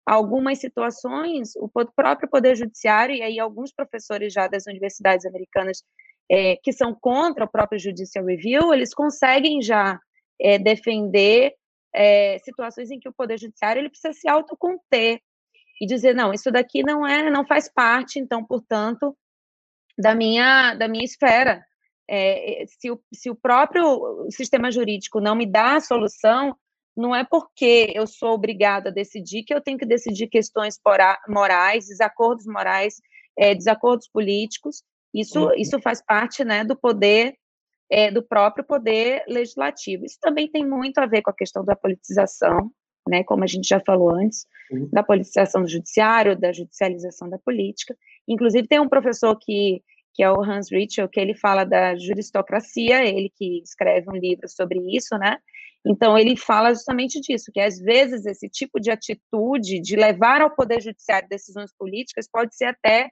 Algumas 0.06 0.60
situações, 0.60 1.52
o 1.56 1.70
próprio 1.70 2.30
Poder 2.30 2.56
Judiciário, 2.56 3.16
e 3.16 3.22
aí 3.22 3.40
alguns 3.40 3.72
professores 3.72 4.34
já 4.34 4.48
das 4.48 4.66
universidades 4.66 5.26
americanas 5.26 5.84
é, 6.30 6.56
que 6.58 6.72
são 6.72 6.94
contra 6.94 7.46
o 7.46 7.50
próprio 7.50 7.80
Judicial 7.80 8.26
Review, 8.26 8.74
eles 8.74 8.94
conseguem 8.94 9.62
já 9.62 10.00
é, 10.40 10.58
defender 10.58 11.54
é, 11.94 12.38
situações 12.40 12.92
em 12.92 13.00
que 13.00 13.10
o 13.10 13.14
Poder 13.14 13.38
Judiciário 13.38 13.80
ele 13.80 13.90
precisa 13.90 14.14
se 14.14 14.28
autoconter 14.28 15.20
e 15.82 15.86
dizer, 15.86 16.14
não, 16.14 16.34
isso 16.34 16.52
daqui 16.52 16.84
não 16.84 17.08
é, 17.08 17.30
não 17.30 17.46
faz 17.46 17.72
parte, 17.72 18.20
então, 18.20 18.44
portanto, 18.44 19.18
da 19.98 20.14
minha, 20.14 20.76
da 20.76 20.88
minha 20.88 21.04
esfera. 21.04 21.64
É, 22.08 22.66
se, 22.68 22.92
o, 22.92 23.02
se 23.14 23.30
o 23.30 23.36
próprio 23.36 24.28
sistema 24.32 24.72
jurídico 24.72 25.20
não 25.20 25.36
me 25.36 25.46
dá 25.46 25.76
a 25.76 25.80
solução, 25.82 26.56
não 27.00 27.16
é 27.16 27.24
porque 27.24 27.92
eu 27.96 28.06
sou 28.06 28.32
obrigada 28.32 28.90
a 28.90 28.94
decidir 28.94 29.44
que 29.44 29.54
eu 29.54 29.62
tenho 29.62 29.78
que 29.78 29.86
decidir 29.86 30.28
questões 30.28 30.78
morais, 31.28 31.88
desacordos 31.88 32.46
morais, 32.46 32.96
é, 33.38 33.56
desacordos 33.56 34.10
políticos, 34.10 34.84
isso, 35.14 35.46
uhum. 35.46 35.54
isso 35.56 35.80
faz 35.82 36.04
parte 36.06 36.44
né, 36.44 36.64
do 36.66 36.76
poder, 36.76 37.36
é, 37.90 38.12
do 38.12 38.22
próprio 38.22 38.66
poder 38.66 39.24
legislativo. 39.30 40.06
Isso 40.06 40.18
também 40.22 40.52
tem 40.52 40.68
muito 40.68 40.98
a 40.98 41.06
ver 41.06 41.22
com 41.22 41.32
a 41.32 41.36
questão 41.36 41.64
da 41.64 41.76
politização, 41.76 42.70
né, 43.08 43.24
como 43.24 43.46
a 43.46 43.48
gente 43.48 43.68
já 43.68 43.80
falou 43.80 44.14
antes, 44.14 44.46
uhum. 44.70 44.90
da 44.92 45.02
politização 45.02 45.62
do 45.62 45.70
judiciário, 45.70 46.38
da 46.38 46.52
judicialização 46.52 47.30
da 47.30 47.40
política. 47.40 47.96
Inclusive, 48.28 48.68
tem 48.68 48.82
um 48.82 48.90
professor 48.90 49.38
que, 49.40 49.82
que 50.14 50.22
é 50.22 50.30
o 50.30 50.44
Hans 50.44 50.70
Ritchell, 50.70 51.08
que 51.08 51.20
ele 51.20 51.34
fala 51.34 51.64
da 51.64 51.96
juristocracia, 51.96 53.06
ele 53.06 53.32
que 53.34 53.62
escreve 53.64 54.10
um 54.10 54.18
livro 54.18 54.50
sobre 54.50 54.80
isso, 54.94 55.18
né? 55.18 55.38
Então, 55.86 56.18
ele 56.18 56.36
fala 56.36 56.74
justamente 56.74 57.22
disso, 57.22 57.52
que 57.54 57.60
às 57.60 57.80
vezes 57.80 58.26
esse 58.26 58.50
tipo 58.50 58.80
de 58.80 58.92
atitude 58.92 59.80
de 59.80 59.96
levar 59.96 60.42
ao 60.42 60.54
Poder 60.54 60.82
Judiciário 60.82 61.30
decisões 61.30 61.72
políticas 61.78 62.28
pode 62.30 62.56
ser 62.56 62.66
até 62.66 63.10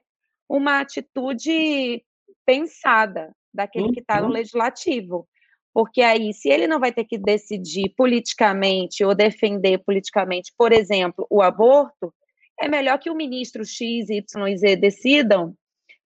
uma 0.48 0.80
atitude 0.80 2.04
pensada 2.44 3.32
daquele 3.52 3.92
que 3.92 4.00
está 4.00 4.20
no 4.20 4.26
uhum. 4.26 4.32
legislativo. 4.32 5.26
Porque 5.72 6.02
aí, 6.02 6.32
se 6.32 6.48
ele 6.48 6.66
não 6.66 6.80
vai 6.80 6.92
ter 6.92 7.04
que 7.04 7.18
decidir 7.18 7.92
politicamente 7.96 9.04
ou 9.04 9.14
defender 9.14 9.78
politicamente, 9.78 10.52
por 10.56 10.72
exemplo, 10.72 11.26
o 11.30 11.42
aborto, 11.42 12.12
é 12.60 12.68
melhor 12.68 12.98
que 12.98 13.10
o 13.10 13.14
ministro 13.14 13.64
X, 13.64 14.08
Y 14.10 14.48
e 14.48 14.58
Z 14.58 14.76
decidam, 14.76 15.54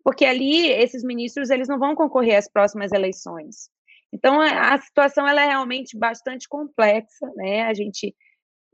porque 0.05 0.25
ali 0.25 0.67
esses 0.67 1.03
ministros 1.03 1.49
eles 1.49 1.69
não 1.69 1.79
vão 1.79 1.95
concorrer 1.95 2.37
às 2.37 2.51
próximas 2.51 2.93
eleições. 2.93 3.71
Então 4.13 4.41
a, 4.41 4.79
situação 4.81 5.27
ela 5.27 5.43
é 5.43 5.47
realmente 5.47 5.97
bastante 5.97 6.49
complexa, 6.49 7.31
né? 7.35 7.63
A 7.63 7.75
gente 7.75 8.15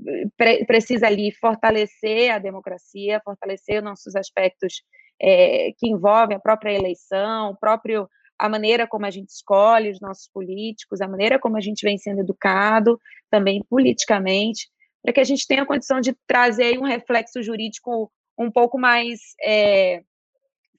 eh, 0.07 0.25
pre 0.37 0.65
precisa 0.67 1.07
ali 1.07 1.33
fortalecer 1.33 2.31
a 2.33 2.39
democracia, 2.39 3.23
fortalecer 3.25 3.79
os 3.79 3.85
nossos 3.85 4.17
aspectos 4.17 4.83
é, 5.21 5.73
que 5.79 5.89
envolvem 5.89 6.37
a 6.37 6.41
própria 6.41 6.73
eleição, 6.73 7.57
próprio 7.61 8.09
a 8.39 8.49
maneira 8.49 8.87
como 8.87 9.05
a 9.05 9.11
gente 9.11 9.31
escolhe 9.31 9.91
os 9.91 10.01
nossos 10.01 10.29
políticos, 10.29 11.01
a 11.01 11.09
maneira 11.09 11.39
como 11.39 11.57
a 11.57 11.61
gente 11.61 11.83
vem 11.83 11.99
sendo 11.99 12.21
educado, 12.21 13.01
também 13.31 13.65
politicamente, 13.69 14.69
para 15.03 15.13
que 15.13 15.21
a 15.21 15.25
gente 15.25 15.47
tenha 15.47 15.63
a 15.63 15.67
condição 15.67 16.01
de 16.01 16.15
trazer 16.27 16.79
um 16.79 16.85
reflexo 16.85 17.43
jurídico 17.43 18.11
um 18.39 18.51
pouco 18.51 18.79
mais 18.79 19.21
é, 19.43 20.03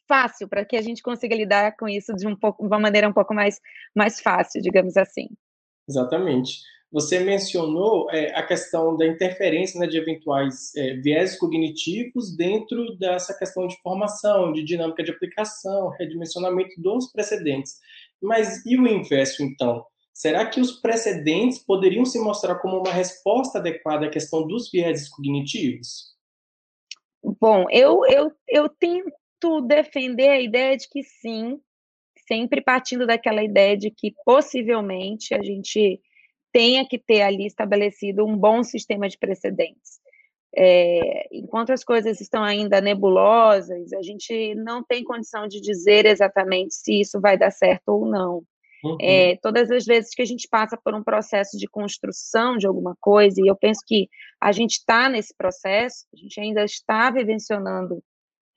fácil, 0.10 0.50
para 0.50 0.66
que 0.66 0.76
a 0.76 0.82
gente 0.82 1.04
consiga 1.04 1.36
lidar 1.36 1.78
com 1.78 1.88
isso 1.88 2.14
de, 2.16 2.28
um 2.28 2.36
pouco, 2.36 2.66
uma 2.66 2.80
maneira 2.80 3.08
um 3.08 3.14
pouco 3.14 3.34
mais, 3.34 3.62
mais 3.96 4.20
fácil, 4.20 4.60
digamos 4.60 4.98
assim. 4.98 5.28
Exatamente. 5.88 6.58
Você 6.92 7.20
mencionou 7.20 8.10
é, 8.10 8.36
a 8.36 8.42
questão 8.42 8.98
da 8.98 9.06
interferência 9.06 9.80
né, 9.80 9.86
de 9.86 9.98
eventuais 9.98 10.76
é, 10.76 10.96
viés 10.96 11.38
cognitivos 11.38 12.36
dentro 12.36 12.98
dessa 12.98 13.38
questão 13.38 13.68
de 13.68 13.80
formação, 13.84 14.52
de 14.52 14.64
dinâmica 14.64 15.04
de 15.04 15.12
aplicação, 15.12 15.90
redimensionamento 16.00 16.82
dos 16.82 17.12
precedentes. 17.12 17.76
Mas 18.20 18.66
e 18.66 18.76
o 18.76 18.88
inverso, 18.88 19.44
então? 19.44 19.86
Será 20.12 20.48
que 20.48 20.60
os 20.60 20.82
precedentes 20.82 21.60
poderiam 21.60 22.06
se 22.06 22.20
mostrar 22.20 22.56
como 22.56 22.80
uma 22.80 22.92
resposta 22.92 23.60
adequada 23.60 24.08
à 24.08 24.10
questão 24.10 24.46
dos 24.48 24.70
viés 24.72 25.08
cognitivos? 25.08 26.18
Bom, 27.40 27.66
eu, 27.70 28.02
eu, 28.08 28.32
eu 28.48 28.68
defender 29.62 30.30
a 30.30 30.40
ideia 30.40 30.78
de 30.78 30.88
que 30.90 31.04
sim, 31.04 31.60
sempre 32.28 32.62
partindo 32.62 33.08
daquela 33.08 33.44
ideia 33.44 33.76
de 33.78 33.92
que 33.92 34.14
possivelmente 34.24 35.34
a 35.34 35.42
gente 35.42 36.00
tenha 36.52 36.88
que 36.88 36.98
ter 36.98 37.22
ali 37.22 37.46
estabelecido 37.46 38.26
um 38.26 38.38
bom 38.38 38.64
sistema 38.64 39.08
de 39.08 39.18
precedentes. 39.18 40.00
É, 40.56 41.28
enquanto 41.32 41.72
as 41.72 41.84
coisas 41.84 42.20
estão 42.20 42.44
ainda 42.44 42.82
nebulosas, 42.82 43.94
a 43.94 44.02
gente 44.02 44.56
não 44.56 44.84
tem 44.84 45.04
condição 45.04 45.48
de 45.48 45.62
dizer 45.62 46.06
exatamente 46.06 46.74
se 46.74 47.02
isso 47.02 47.22
vai 47.22 47.38
dar 47.38 47.52
certo 47.52 47.90
ou 47.90 48.06
não. 48.06 48.44
Uhum. 48.84 48.98
É, 49.02 49.38
todas 49.42 49.70
as 49.70 49.86
vezes 49.86 50.14
que 50.16 50.22
a 50.22 50.26
gente 50.26 50.48
passa 50.50 50.78
por 50.78 50.96
um 50.96 51.04
processo 51.04 51.58
de 51.58 51.68
construção 51.68 52.58
de 52.58 52.66
alguma 52.66 52.96
coisa, 53.00 53.42
e 53.42 53.48
eu 53.48 53.56
penso 53.56 53.82
que 53.86 54.08
a 54.42 54.52
gente 54.52 54.78
está 54.78 55.10
nesse 55.10 55.36
processo, 55.36 56.06
a 56.14 56.18
gente 56.18 56.40
ainda 56.40 56.64
está 56.64 57.12
vivenciando, 57.12 58.02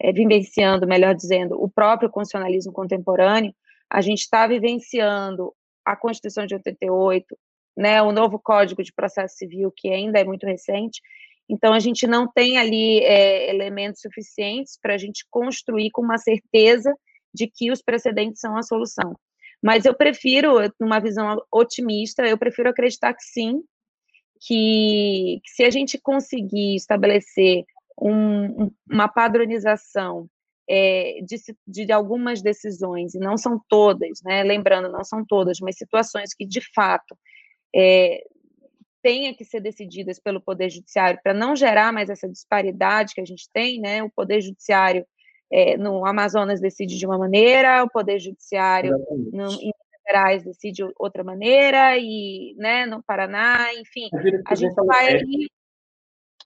é, 0.02 0.12
vivenciando, 0.12 0.86
melhor 0.86 1.14
dizendo, 1.14 1.54
o 1.62 1.70
próprio 1.70 2.10
constitucionalismo 2.10 2.72
contemporâneo, 2.72 3.54
a 3.88 4.00
gente 4.00 4.22
está 4.22 4.46
vivenciando 4.48 5.54
a 5.84 5.94
Constituição 5.94 6.44
de 6.44 6.54
88, 6.54 7.38
né, 7.76 8.02
o 8.02 8.10
novo 8.10 8.38
Código 8.38 8.82
de 8.82 8.92
Processo 8.92 9.36
Civil, 9.36 9.72
que 9.74 9.88
ainda 9.88 10.18
é 10.18 10.24
muito 10.24 10.44
recente. 10.44 11.00
Então, 11.48 11.72
a 11.72 11.78
gente 11.78 12.06
não 12.06 12.30
tem 12.30 12.58
ali 12.58 12.98
é, 13.00 13.48
elementos 13.48 14.00
suficientes 14.00 14.76
para 14.80 14.94
a 14.94 14.98
gente 14.98 15.24
construir 15.30 15.90
com 15.90 16.02
uma 16.02 16.18
certeza 16.18 16.92
de 17.32 17.46
que 17.46 17.70
os 17.70 17.80
precedentes 17.80 18.40
são 18.40 18.56
a 18.56 18.62
solução. 18.62 19.16
Mas 19.62 19.84
eu 19.84 19.94
prefiro, 19.94 20.56
numa 20.80 20.98
visão 20.98 21.40
otimista, 21.52 22.26
eu 22.26 22.36
prefiro 22.36 22.68
acreditar 22.68 23.14
que 23.14 23.22
sim, 23.22 23.62
que, 24.40 25.40
que 25.44 25.50
se 25.50 25.62
a 25.62 25.70
gente 25.70 25.98
conseguir 25.98 26.74
estabelecer 26.74 27.64
um, 28.02 28.70
uma 28.90 29.08
padronização 29.08 30.28
é, 30.68 31.20
de, 31.24 31.36
de, 31.66 31.92
algumas 31.92 32.42
decisões, 32.42 33.14
e 33.14 33.18
não 33.18 33.36
são 33.36 33.60
todas, 33.68 34.20
né? 34.24 34.42
lembrando, 34.42 34.90
não 34.90 35.04
são 35.04 35.24
todas, 35.24 35.58
mas 35.60 35.76
situações 35.76 36.34
que 36.34 36.46
de 36.46 36.60
fato 36.74 37.16
é, 37.74 38.22
tenha 39.02 39.34
que 39.34 39.44
ser 39.44 39.60
decididas 39.60 40.18
pelo 40.18 40.40
Poder 40.40 40.70
Judiciário 40.70 41.20
para 41.22 41.34
não 41.34 41.54
gerar 41.56 41.92
mais 41.92 42.08
essa 42.08 42.28
disparidade 42.28 43.14
que 43.14 43.20
a 43.20 43.24
gente 43.24 43.48
tem, 43.52 43.80
né? 43.80 44.02
O 44.02 44.10
Poder 44.10 44.40
Judiciário 44.40 45.04
é, 45.50 45.76
no 45.76 46.06
Amazonas 46.06 46.60
decide 46.60 46.96
de 46.96 47.06
uma 47.06 47.18
maneira, 47.18 47.82
o 47.82 47.90
Poder 47.90 48.18
Judiciário 48.20 48.96
no, 49.32 49.50
em 49.54 49.72
Minas 49.72 50.02
Gerais 50.06 50.44
decide 50.44 50.84
outra 50.98 51.24
maneira, 51.24 51.98
e 51.98 52.54
né, 52.56 52.86
no 52.86 53.02
Paraná, 53.02 53.72
enfim, 53.74 54.08
a 54.46 54.54
gente 54.54 54.74
vai 54.74 55.16
aí. 55.16 55.48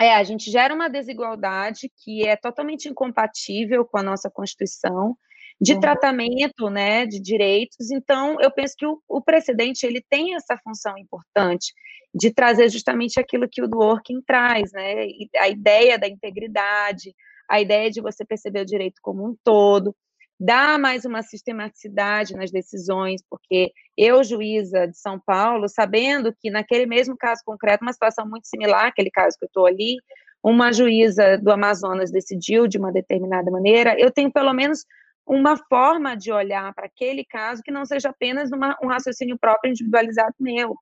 É, 0.01 0.15
a 0.15 0.23
gente 0.23 0.51
gera 0.51 0.75
uma 0.75 0.89
desigualdade 0.89 1.91
que 2.05 2.27
é 2.27 2.37
totalmente 2.37 2.89
incompatível 2.89 3.85
com 3.85 3.99
a 3.99 4.03
nossa 4.03 4.31
Constituição, 4.31 5.17
de 5.61 5.75
uhum. 5.75 5.81
tratamento, 5.81 6.69
né, 6.69 7.07
de 7.07 7.21
direitos. 7.21 7.91
Então, 7.91 8.37
eu 8.41 8.51
penso 8.51 8.75
que 8.77 8.87
o, 8.87 9.01
o, 9.09 9.23
precedente 9.23 9.87
ele 9.87 10.05
tem 10.09 10.35
essa 10.35 10.57
função 10.63 10.97
importante 10.99 11.73
de 12.15 12.31
trazer 12.31 12.69
justamente 12.69 13.19
aquilo 13.19 13.49
que 13.51 13.63
o 13.63 13.69
Dworkin 13.69 14.21
traz, 14.27 14.73
né, 14.73 15.07
a 15.39 15.49
ideia 15.49 15.99
da 15.99 16.07
integridade, 16.07 17.15
a 17.49 17.61
ideia 17.61 17.91
de 17.91 18.01
você 18.01 18.25
perceber 18.25 18.61
o 18.61 18.67
direito 18.67 19.01
como 19.03 19.27
um 19.27 19.35
todo. 19.43 19.95
Dar 20.39 20.79
mais 20.79 21.05
uma 21.05 21.23
sistematicidade 21.23 22.35
nas 22.35 22.51
decisões, 22.51 23.23
porque 23.29 23.73
eu, 23.97 24.23
juíza 24.23 24.87
de 24.87 24.99
São 24.99 25.19
Paulo, 25.19 25.69
sabendo 25.69 26.35
que 26.39 26.51
naquele 26.51 26.87
mesmo 26.87 27.17
caso 27.17 27.43
concreto, 27.45 27.83
uma 27.83 27.93
situação 27.93 28.29
muito 28.29 28.47
similar 28.47 28.87
àquele 28.87 29.11
caso 29.11 29.37
que 29.39 29.45
eu 29.45 29.49
estou 29.49 29.67
ali, 29.67 29.97
uma 30.43 30.73
juíza 30.73 31.39
do 31.39 31.51
Amazonas 31.51 32.11
decidiu 32.11 32.67
de 32.67 32.79
uma 32.79 32.93
determinada 32.93 33.51
maneira, 33.51 33.99
eu 33.99 34.11
tenho 34.11 34.31
pelo 34.31 34.53
menos 34.53 34.85
uma 35.27 35.57
forma 35.57 36.17
de 36.17 36.31
olhar 36.31 36.73
para 36.73 36.87
aquele 36.87 37.25
caso 37.25 37.63
que 37.63 37.73
não 37.73 37.85
seja 37.85 38.11
apenas 38.11 38.53
uma, 38.53 38.77
um 38.83 38.87
raciocínio 38.87 39.37
próprio 39.39 39.71
individualizado 39.71 40.35
meu, 40.39 40.77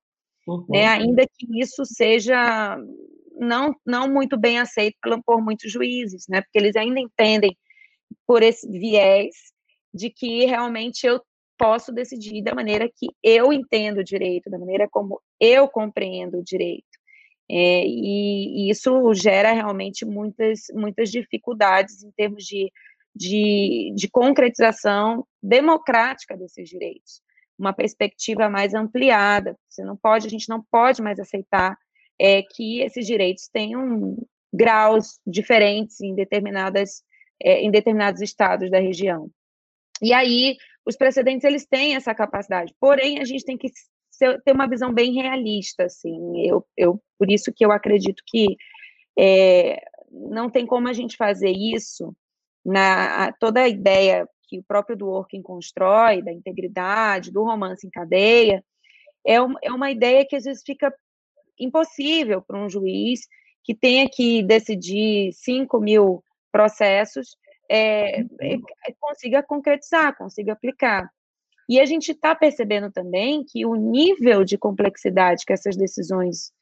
uhum. 0.45 0.65
né? 0.69 0.85
ainda 0.85 1.23
que 1.23 1.59
isso 1.59 1.83
seja 1.83 2.77
não, 3.39 3.73
não 3.85 4.07
muito 4.07 4.37
bem 4.37 4.59
aceito 4.59 4.95
por, 5.01 5.19
por 5.23 5.41
muitos 5.41 5.71
juízes, 5.71 6.25
né? 6.29 6.41
porque 6.41 6.59
eles 6.59 6.75
ainda 6.75 6.99
entendem 6.99 7.57
por 8.25 8.43
esse 8.43 8.67
viés 8.67 9.35
de 9.93 10.09
que 10.09 10.45
realmente 10.45 11.05
eu 11.05 11.21
posso 11.57 11.91
decidir 11.91 12.43
da 12.43 12.53
maneira 12.53 12.89
que 12.93 13.07
eu 13.23 13.53
entendo 13.53 13.99
o 13.99 14.03
direito, 14.03 14.49
da 14.49 14.59
maneira 14.59 14.87
como 14.89 15.21
eu 15.39 15.67
compreendo 15.67 16.39
o 16.39 16.43
direito. 16.43 16.85
É, 17.49 17.85
e, 17.85 18.67
e, 18.67 18.69
isso 18.69 19.13
gera 19.13 19.51
realmente 19.51 20.03
muitas, 20.03 20.63
muitas 20.73 21.11
dificuldades 21.11 22.03
em 22.03 22.11
termos 22.11 22.43
de, 22.43 22.71
de, 23.15 23.93
de 23.95 24.09
concretização 24.09 25.25
democrática 25.41 26.35
desses 26.35 26.67
direitos, 26.67 27.21
uma 27.57 27.71
perspectiva 27.71 28.49
mais 28.49 28.73
ampliada. 28.73 29.55
Você 29.69 29.83
não 29.83 29.95
pode, 29.95 30.25
a 30.25 30.29
gente 30.29 30.49
não 30.49 30.63
pode 30.71 31.01
mais 31.01 31.19
aceitar 31.19 31.77
é, 32.19 32.41
que 32.41 32.81
esses 32.81 33.05
direitos 33.05 33.47
tenham 33.47 34.17
graus 34.51 35.19
diferentes 35.25 36.01
em 36.01 36.15
determinadas 36.15 37.03
é, 37.41 37.61
em 37.61 37.71
determinados 37.71 38.21
estados 38.21 38.69
da 38.69 38.79
região. 38.79 39.29
E 40.01 40.13
aí, 40.13 40.55
os 40.85 40.95
precedentes, 40.95 41.43
eles 41.43 41.65
têm 41.65 41.95
essa 41.95 42.13
capacidade, 42.13 42.73
porém, 42.79 43.19
a 43.19 43.25
gente 43.25 43.45
tem 43.45 43.57
que 43.57 43.69
ser, 44.11 44.41
ter 44.43 44.51
uma 44.51 44.67
visão 44.67 44.93
bem 44.93 45.13
realista, 45.13 45.85
assim, 45.85 46.47
eu, 46.47 46.65
eu, 46.77 47.01
por 47.17 47.29
isso 47.29 47.51
que 47.53 47.65
eu 47.65 47.71
acredito 47.71 48.21
que 48.25 48.55
é, 49.17 49.81
não 50.11 50.49
tem 50.49 50.65
como 50.65 50.87
a 50.87 50.93
gente 50.93 51.17
fazer 51.17 51.51
isso 51.51 52.15
na 52.65 53.31
toda 53.33 53.61
a 53.61 53.67
ideia 53.67 54.27
que 54.47 54.59
o 54.59 54.63
próprio 54.63 54.95
Dworkin 54.95 55.41
constrói, 55.41 56.21
da 56.21 56.31
integridade, 56.31 57.31
do 57.31 57.43
romance 57.43 57.85
em 57.85 57.89
cadeia, 57.89 58.63
é, 59.25 59.41
um, 59.41 59.55
é 59.61 59.71
uma 59.71 59.91
ideia 59.91 60.25
que 60.25 60.35
às 60.35 60.43
vezes 60.43 60.63
fica 60.63 60.93
impossível 61.59 62.41
para 62.41 62.63
um 62.63 62.69
juiz 62.69 63.21
que 63.63 63.73
tenha 63.73 64.07
que 64.07 64.43
decidir 64.43 65.33
5 65.33 65.79
mil 65.79 66.23
processos, 66.55 67.35
é, 67.69 68.23
consiga 68.97 69.43
concretizar, 69.43 70.15
consiga 70.15 70.53
aplicar. 70.53 71.09
E 71.67 71.81
a 71.81 71.85
gente 71.85 72.13
está 72.13 72.33
percebendo 72.33 72.89
também 72.89 73.43
que 73.43 73.65
o 73.65 73.75
nível 73.75 74.45
de 74.45 74.57
complexidade 74.57 75.43
que 75.45 75.51
essas 75.51 75.75
decisões 75.75 76.53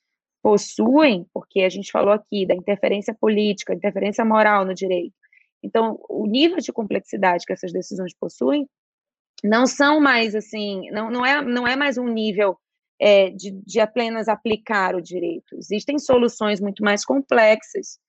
possuem, 0.42 1.28
porque 1.32 1.62
a 1.62 1.70
gente 1.70 1.92
falou 1.92 2.12
aqui 2.12 2.44
da 2.44 2.56
interferência 2.56 3.14
política, 3.14 3.76
interferência 3.76 4.26
moral 4.26 4.66
no 4.66 4.74
direito. 4.74 5.14
Então, 5.62 6.00
o 6.10 6.26
nível 6.26 6.58
de 6.58 6.74
complexidade 6.74 7.46
que 7.46 7.54
essas 7.54 7.72
decisões 7.72 8.16
possuem 8.16 8.68
não 9.44 9.68
são 9.68 10.00
mais 10.00 10.34
assim, 10.34 10.90
não, 10.90 11.12
não, 11.12 11.24
é, 11.24 11.40
não 11.44 11.68
é 11.68 11.76
mais 11.76 12.00
um 12.00 12.08
nível 12.08 12.58
é, 13.00 13.30
de, 13.30 13.52
de 13.52 13.80
apenas 13.80 14.28
aplicar 14.28 14.96
o 14.96 15.02
direito. 15.02 15.56
Existem 15.56 16.00
soluções 16.00 16.60
muito 16.60 16.84
mais 16.84 17.06
complexas 17.06 18.00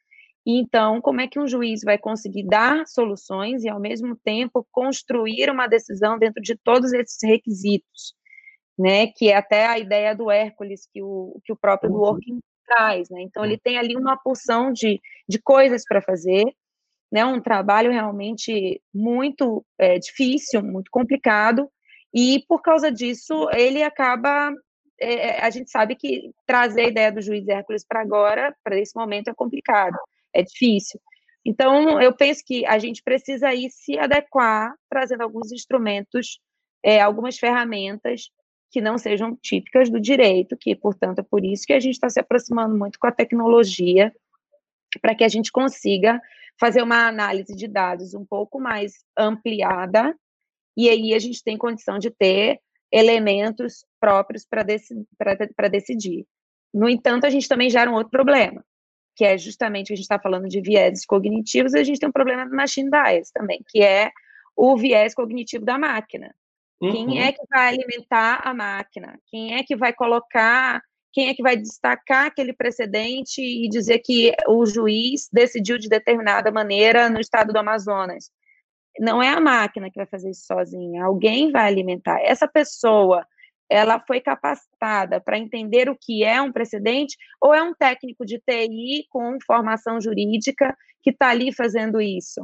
então, 0.46 1.00
como 1.00 1.20
é 1.22 1.28
que 1.28 1.38
um 1.38 1.46
juiz 1.46 1.80
vai 1.82 1.96
conseguir 1.96 2.44
dar 2.46 2.86
soluções 2.86 3.64
e, 3.64 3.68
ao 3.68 3.80
mesmo 3.80 4.14
tempo, 4.14 4.66
construir 4.70 5.50
uma 5.50 5.66
decisão 5.66 6.18
dentro 6.18 6.42
de 6.42 6.54
todos 6.56 6.92
esses 6.92 7.18
requisitos, 7.22 8.14
né? 8.78 9.06
Que 9.06 9.30
é 9.30 9.36
até 9.36 9.66
a 9.66 9.78
ideia 9.78 10.14
do 10.14 10.30
Hércules 10.30 10.86
que 10.92 11.02
o, 11.02 11.40
que 11.44 11.52
o 11.52 11.56
próprio 11.56 11.90
uhum. 11.90 11.96
Dworkin 11.96 12.40
traz, 12.66 13.08
né? 13.08 13.22
Então, 13.22 13.44
ele 13.44 13.58
tem 13.58 13.78
ali 13.78 13.96
uma 13.96 14.18
porção 14.18 14.70
de, 14.70 15.00
de 15.26 15.38
coisas 15.40 15.82
para 15.88 16.02
fazer, 16.02 16.44
né? 17.10 17.24
Um 17.24 17.40
trabalho 17.40 17.90
realmente 17.90 18.82
muito 18.92 19.64
é, 19.78 19.98
difícil, 19.98 20.62
muito 20.62 20.90
complicado, 20.90 21.70
e 22.12 22.44
por 22.46 22.60
causa 22.60 22.92
disso, 22.92 23.48
ele 23.52 23.82
acaba 23.82 24.52
é, 25.00 25.40
a 25.40 25.50
gente 25.50 25.70
sabe 25.70 25.96
que 25.96 26.30
trazer 26.46 26.82
a 26.82 26.88
ideia 26.88 27.10
do 27.10 27.20
juiz 27.20 27.48
Hércules 27.48 27.84
para 27.86 28.00
agora, 28.00 28.54
para 28.62 28.78
esse 28.78 28.94
momento, 28.94 29.28
é 29.28 29.34
complicado 29.34 29.96
é 30.34 30.42
difícil. 30.42 31.00
Então, 31.44 32.00
eu 32.00 32.14
penso 32.14 32.42
que 32.44 32.64
a 32.66 32.78
gente 32.78 33.02
precisa 33.02 33.48
aí 33.48 33.68
se 33.70 33.98
adequar, 33.98 34.74
trazendo 34.88 35.22
alguns 35.22 35.52
instrumentos, 35.52 36.40
é, 36.82 37.00
algumas 37.00 37.38
ferramentas 37.38 38.30
que 38.70 38.80
não 38.80 38.98
sejam 38.98 39.36
típicas 39.36 39.90
do 39.90 40.00
direito, 40.00 40.56
que, 40.56 40.74
portanto, 40.74 41.20
é 41.20 41.22
por 41.22 41.44
isso 41.44 41.66
que 41.66 41.72
a 41.72 41.80
gente 41.80 41.94
está 41.94 42.08
se 42.08 42.18
aproximando 42.18 42.76
muito 42.76 42.98
com 42.98 43.06
a 43.06 43.12
tecnologia, 43.12 44.12
para 45.00 45.14
que 45.14 45.22
a 45.22 45.28
gente 45.28 45.52
consiga 45.52 46.20
fazer 46.58 46.82
uma 46.82 47.06
análise 47.06 47.54
de 47.54 47.68
dados 47.68 48.14
um 48.14 48.24
pouco 48.24 48.58
mais 48.58 49.04
ampliada, 49.16 50.16
e 50.76 50.88
aí 50.88 51.14
a 51.14 51.18
gente 51.18 51.42
tem 51.42 51.56
condição 51.56 51.98
de 51.98 52.10
ter 52.10 52.58
elementos 52.90 53.84
próprios 54.00 54.44
para 54.46 55.68
decidir. 55.68 56.26
No 56.72 56.88
entanto, 56.88 57.26
a 57.26 57.30
gente 57.30 57.48
também 57.48 57.70
gera 57.70 57.90
um 57.90 57.94
outro 57.94 58.10
problema, 58.10 58.64
que 59.14 59.24
é 59.24 59.38
justamente 59.38 59.92
a 59.92 59.96
gente 59.96 60.04
está 60.04 60.18
falando 60.18 60.48
de 60.48 60.60
viéses 60.60 61.06
cognitivos, 61.06 61.74
a 61.74 61.82
gente 61.82 62.00
tem 62.00 62.08
um 62.08 62.12
problema 62.12 62.48
do 62.48 62.54
machine 62.54 62.90
bias 62.90 63.30
também, 63.30 63.62
que 63.68 63.82
é 63.82 64.10
o 64.56 64.76
viés 64.76 65.14
cognitivo 65.14 65.64
da 65.64 65.78
máquina. 65.78 66.34
Uhum. 66.80 66.90
Quem 66.90 67.22
é 67.22 67.32
que 67.32 67.42
vai 67.48 67.68
alimentar 67.68 68.40
a 68.44 68.52
máquina? 68.52 69.18
Quem 69.26 69.54
é 69.54 69.62
que 69.62 69.76
vai 69.76 69.92
colocar, 69.92 70.82
quem 71.12 71.28
é 71.28 71.34
que 71.34 71.42
vai 71.42 71.56
destacar 71.56 72.26
aquele 72.26 72.52
precedente 72.52 73.40
e 73.40 73.68
dizer 73.68 74.00
que 74.00 74.32
o 74.48 74.66
juiz 74.66 75.28
decidiu 75.32 75.78
de 75.78 75.88
determinada 75.88 76.50
maneira 76.50 77.08
no 77.08 77.20
estado 77.20 77.52
do 77.52 77.58
Amazonas? 77.58 78.30
Não 78.98 79.22
é 79.22 79.28
a 79.28 79.40
máquina 79.40 79.90
que 79.90 79.96
vai 79.96 80.06
fazer 80.06 80.30
isso 80.30 80.46
sozinha, 80.46 81.04
alguém 81.04 81.50
vai 81.50 81.66
alimentar. 81.66 82.20
Essa 82.20 82.46
pessoa 82.46 83.26
ela 83.70 83.98
foi 84.06 84.20
capacitada 84.20 85.20
para 85.20 85.38
entender 85.38 85.88
o 85.88 85.96
que 85.98 86.22
é 86.22 86.40
um 86.40 86.52
precedente 86.52 87.16
ou 87.40 87.54
é 87.54 87.62
um 87.62 87.74
técnico 87.74 88.24
de 88.24 88.38
TI 88.38 89.06
com 89.08 89.38
formação 89.46 90.00
jurídica 90.00 90.76
que 91.02 91.10
está 91.10 91.28
ali 91.28 91.52
fazendo 91.52 92.00
isso? 92.00 92.40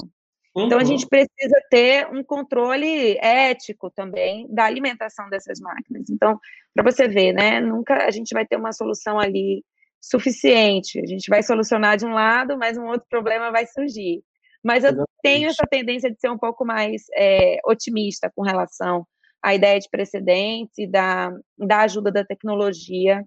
Uhum. 0.55 0.67
Então, 0.67 0.79
a 0.79 0.85
gente 0.85 1.05
uhum. 1.05 1.09
precisa 1.09 1.63
ter 1.71 2.09
um 2.09 2.25
controle 2.25 3.17
ético 3.19 3.91
também 3.91 4.47
da 4.53 4.65
alimentação 4.65 5.29
dessas 5.29 5.61
máquinas. 5.61 6.09
Então, 6.11 6.39
para 6.75 6.91
você 6.91 7.07
ver, 7.07 7.33
né, 7.33 7.61
nunca 7.61 8.07
a 8.07 8.11
gente 8.11 8.35
vai 8.35 8.47
ter 8.47 8.57
uma 8.57 8.73
solução 8.73 9.19
ali 9.19 9.65
suficiente. 10.01 10.99
A 10.99 11.07
gente 11.07 11.29
vai 11.29 11.43
solucionar 11.43 11.97
de 11.97 12.07
um 12.07 12.13
lado, 12.13 12.57
mas 12.59 12.77
um 12.77 12.87
outro 12.87 13.07
problema 13.09 13.51
vai 13.51 13.67
surgir. 13.67 14.23
Mas 14.65 14.85
eu 14.85 14.91
Exatamente. 14.91 15.09
tenho 15.23 15.49
essa 15.49 15.67
tendência 15.71 16.11
de 16.11 16.19
ser 16.19 16.31
um 16.31 16.39
pouco 16.39 16.65
mais 16.65 17.03
é, 17.17 17.59
otimista 17.65 18.31
com 18.35 18.43
relação 18.43 19.07
a 19.43 19.55
ideia 19.55 19.79
de 19.79 19.89
precedentes 19.89 20.79
e 20.79 20.87
da, 20.87 21.33
da 21.57 21.81
ajuda 21.81 22.11
da 22.11 22.25
tecnologia 22.25 23.25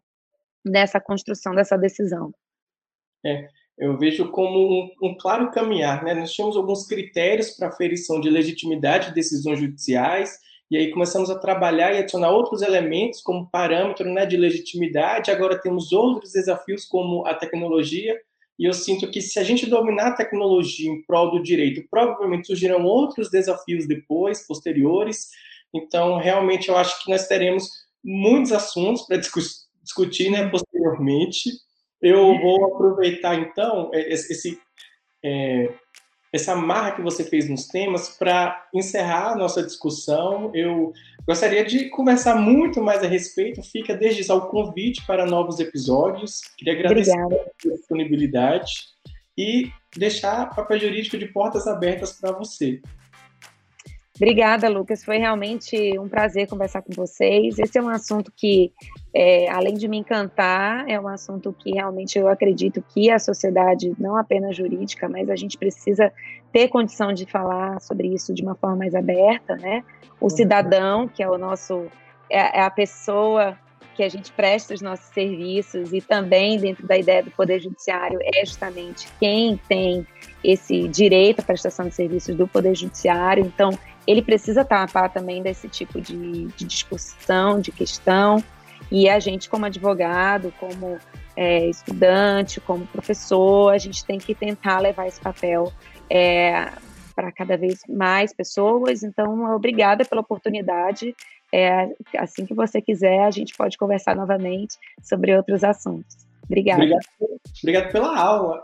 nessa 0.64 1.00
construção 1.00 1.54
dessa 1.54 1.78
decisão. 1.78 2.32
É, 3.26 3.48
eu 3.78 3.98
vejo 3.98 4.30
como 4.32 4.60
um, 4.60 4.92
um 5.02 5.18
claro 5.18 5.52
caminhar. 5.52 6.04
Né? 6.04 6.14
Nós 6.14 6.32
tínhamos 6.32 6.56
alguns 6.56 6.86
critérios 6.86 7.52
para 7.52 7.70
aferição 7.70 8.20
de 8.20 8.30
legitimidade 8.30 9.10
de 9.10 9.16
decisões 9.16 9.60
judiciais, 9.60 10.38
e 10.70 10.78
aí 10.78 10.92
começamos 10.92 11.30
a 11.30 11.38
trabalhar 11.38 11.94
e 11.94 12.00
adicionar 12.00 12.32
outros 12.32 12.62
elementos 12.62 13.22
como 13.22 13.50
parâmetro 13.50 14.12
né, 14.12 14.26
de 14.26 14.38
legitimidade. 14.38 15.30
Agora 15.30 15.62
temos 15.62 15.92
outros 15.92 16.32
desafios 16.32 16.86
como 16.86 17.26
a 17.28 17.36
tecnologia, 17.36 18.20
e 18.58 18.66
eu 18.66 18.74
sinto 18.74 19.10
que 19.10 19.22
se 19.22 19.40
a 19.40 19.44
gente 19.44 19.66
dominar 19.66 20.10
a 20.10 20.16
tecnologia 20.16 20.90
em 20.90 21.02
prol 21.04 21.32
do 21.32 21.44
direito, 21.44 21.84
provavelmente 21.90 22.48
surgirão 22.48 22.86
outros 22.86 23.30
desafios 23.30 23.88
depois, 23.88 24.46
posteriores, 24.48 25.30
então, 25.74 26.18
realmente, 26.18 26.70
eu 26.70 26.78
acho 26.78 27.04
que 27.04 27.10
nós 27.10 27.28
teremos 27.28 27.68
muitos 28.04 28.52
assuntos 28.52 29.04
para 29.04 29.18
discutir 29.18 30.30
né, 30.30 30.48
posteriormente. 30.50 31.50
Eu 32.02 32.38
vou 32.40 32.66
aproveitar, 32.66 33.36
então, 33.36 33.90
é, 33.94 34.14
esse, 34.14 34.60
é, 35.24 35.74
essa 36.32 36.56
marra 36.56 36.92
que 36.92 37.02
você 37.02 37.24
fez 37.24 37.50
nos 37.50 37.68
temas 37.68 38.10
para 38.10 38.68
encerrar 38.74 39.32
a 39.32 39.36
nossa 39.36 39.64
discussão. 39.64 40.52
Eu 40.54 40.92
gostaria 41.26 41.64
de 41.64 41.90
conversar 41.90 42.36
muito 42.36 42.82
mais 42.82 43.04
a 43.04 43.08
respeito. 43.08 43.64
Fica 43.64 43.96
desde 43.96 44.24
já 44.24 44.36
o 44.36 44.48
convite 44.50 45.06
para 45.08 45.26
novos 45.26 45.60
episódios. 45.60 46.42
Queria 46.58 46.74
agradecer 46.74 47.18
Obrigada. 47.18 47.52
a 47.66 47.76
disponibilidade 47.76 48.74
e 49.38 49.72
deixar 49.96 50.54
papel 50.54 50.80
jurídico 50.80 51.18
de 51.18 51.28
portas 51.28 51.68
abertas 51.68 52.20
para 52.20 52.32
você. 52.32 52.82
Obrigada, 54.16 54.70
Lucas. 54.70 55.04
Foi 55.04 55.18
realmente 55.18 55.98
um 55.98 56.08
prazer 56.08 56.48
conversar 56.48 56.84
com 56.84 56.94
vocês. 56.94 57.58
Esse 57.58 57.80
é 57.80 57.82
um 57.82 57.90
assunto 57.90 58.32
que 58.36 58.72
é, 59.12 59.50
além 59.50 59.74
de 59.74 59.88
me 59.88 59.98
encantar, 59.98 60.88
é 60.88 61.00
um 61.00 61.08
assunto 61.08 61.52
que 61.52 61.72
realmente 61.72 62.20
eu 62.20 62.28
acredito 62.28 62.84
que 62.94 63.10
a 63.10 63.18
sociedade, 63.18 63.92
não 63.98 64.16
apenas 64.16 64.56
jurídica, 64.56 65.10
mas 65.10 65.30
a 65.32 65.36
gente 65.36 65.58
precisa 65.58 66.12
ter 66.52 66.68
condição 66.68 67.12
de 67.12 67.26
falar 67.26 67.82
sobre 67.82 68.08
isso 68.08 68.34
de 68.36 68.44
uma 68.44 68.54
forma 68.54 68.78
mais 68.78 68.94
aberta, 68.94 69.56
né? 69.56 69.84
O 70.22 70.30
cidadão, 70.30 71.08
que 71.08 71.24
é 71.24 71.30
o 71.30 71.38
nosso, 71.38 71.88
é, 72.30 72.60
é 72.60 72.62
a 72.62 72.70
pessoa 72.70 73.58
que 73.96 74.04
a 74.04 74.10
gente 74.10 74.32
presta 74.32 74.74
os 74.74 74.82
nossos 74.82 75.06
serviços 75.08 75.94
e 75.94 76.02
também 76.02 76.60
dentro 76.60 76.86
da 76.88 76.98
ideia 76.98 77.24
do 77.24 77.32
poder 77.32 77.60
judiciário 77.60 78.20
é 78.22 78.46
justamente 78.46 79.08
quem 79.20 79.60
tem 79.68 80.06
esse 80.44 80.88
direito 80.88 81.40
à 81.40 81.44
prestação 81.44 81.88
de 81.88 81.94
serviços 81.94 82.36
do 82.36 82.48
poder 82.48 82.76
judiciário. 82.76 83.46
Então, 83.46 83.72
ele 84.06 84.22
precisa 84.22 84.66
tapar 84.66 85.12
também 85.12 85.42
desse 85.42 85.68
tipo 85.68 86.02
de, 86.02 86.48
de 86.48 86.66
discussão, 86.66 87.60
de 87.60 87.72
questão. 87.72 88.44
E 88.92 89.10
a 89.10 89.20
gente, 89.20 89.50
como 89.50 89.66
advogado, 89.66 90.54
como 90.60 91.00
é, 91.36 91.68
estudante, 91.68 92.60
como 92.60 92.86
professor, 92.88 93.74
a 93.74 93.78
gente 93.78 94.06
tem 94.06 94.20
que 94.20 94.36
tentar 94.36 94.80
levar 94.80 95.08
esse 95.08 95.20
papel 95.20 95.72
é, 96.10 96.70
para 97.16 97.32
cada 97.32 97.58
vez 97.58 97.80
mais 97.88 98.34
pessoas. 98.34 99.04
Então, 99.04 99.54
obrigada 99.56 100.04
pela 100.06 100.22
oportunidade. 100.22 101.16
É, 101.52 101.90
assim 102.18 102.46
que 102.46 102.54
você 102.54 102.82
quiser, 102.82 103.24
a 103.24 103.32
gente 103.32 103.56
pode 103.56 103.78
conversar 103.78 104.16
novamente 104.16 104.76
sobre 105.02 105.36
outros 105.36 105.64
assuntos. 105.64 106.18
Obrigada. 106.46 106.82
Obrigado, 106.82 107.06
obrigado 107.62 107.92
pela 107.92 108.20
aula. 108.20 108.64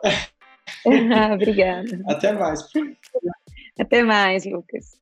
obrigada. 1.33 2.01
Até 2.07 2.33
mais. 2.33 2.67
Até 3.79 4.03
mais, 4.03 4.45
Lucas. 4.45 4.99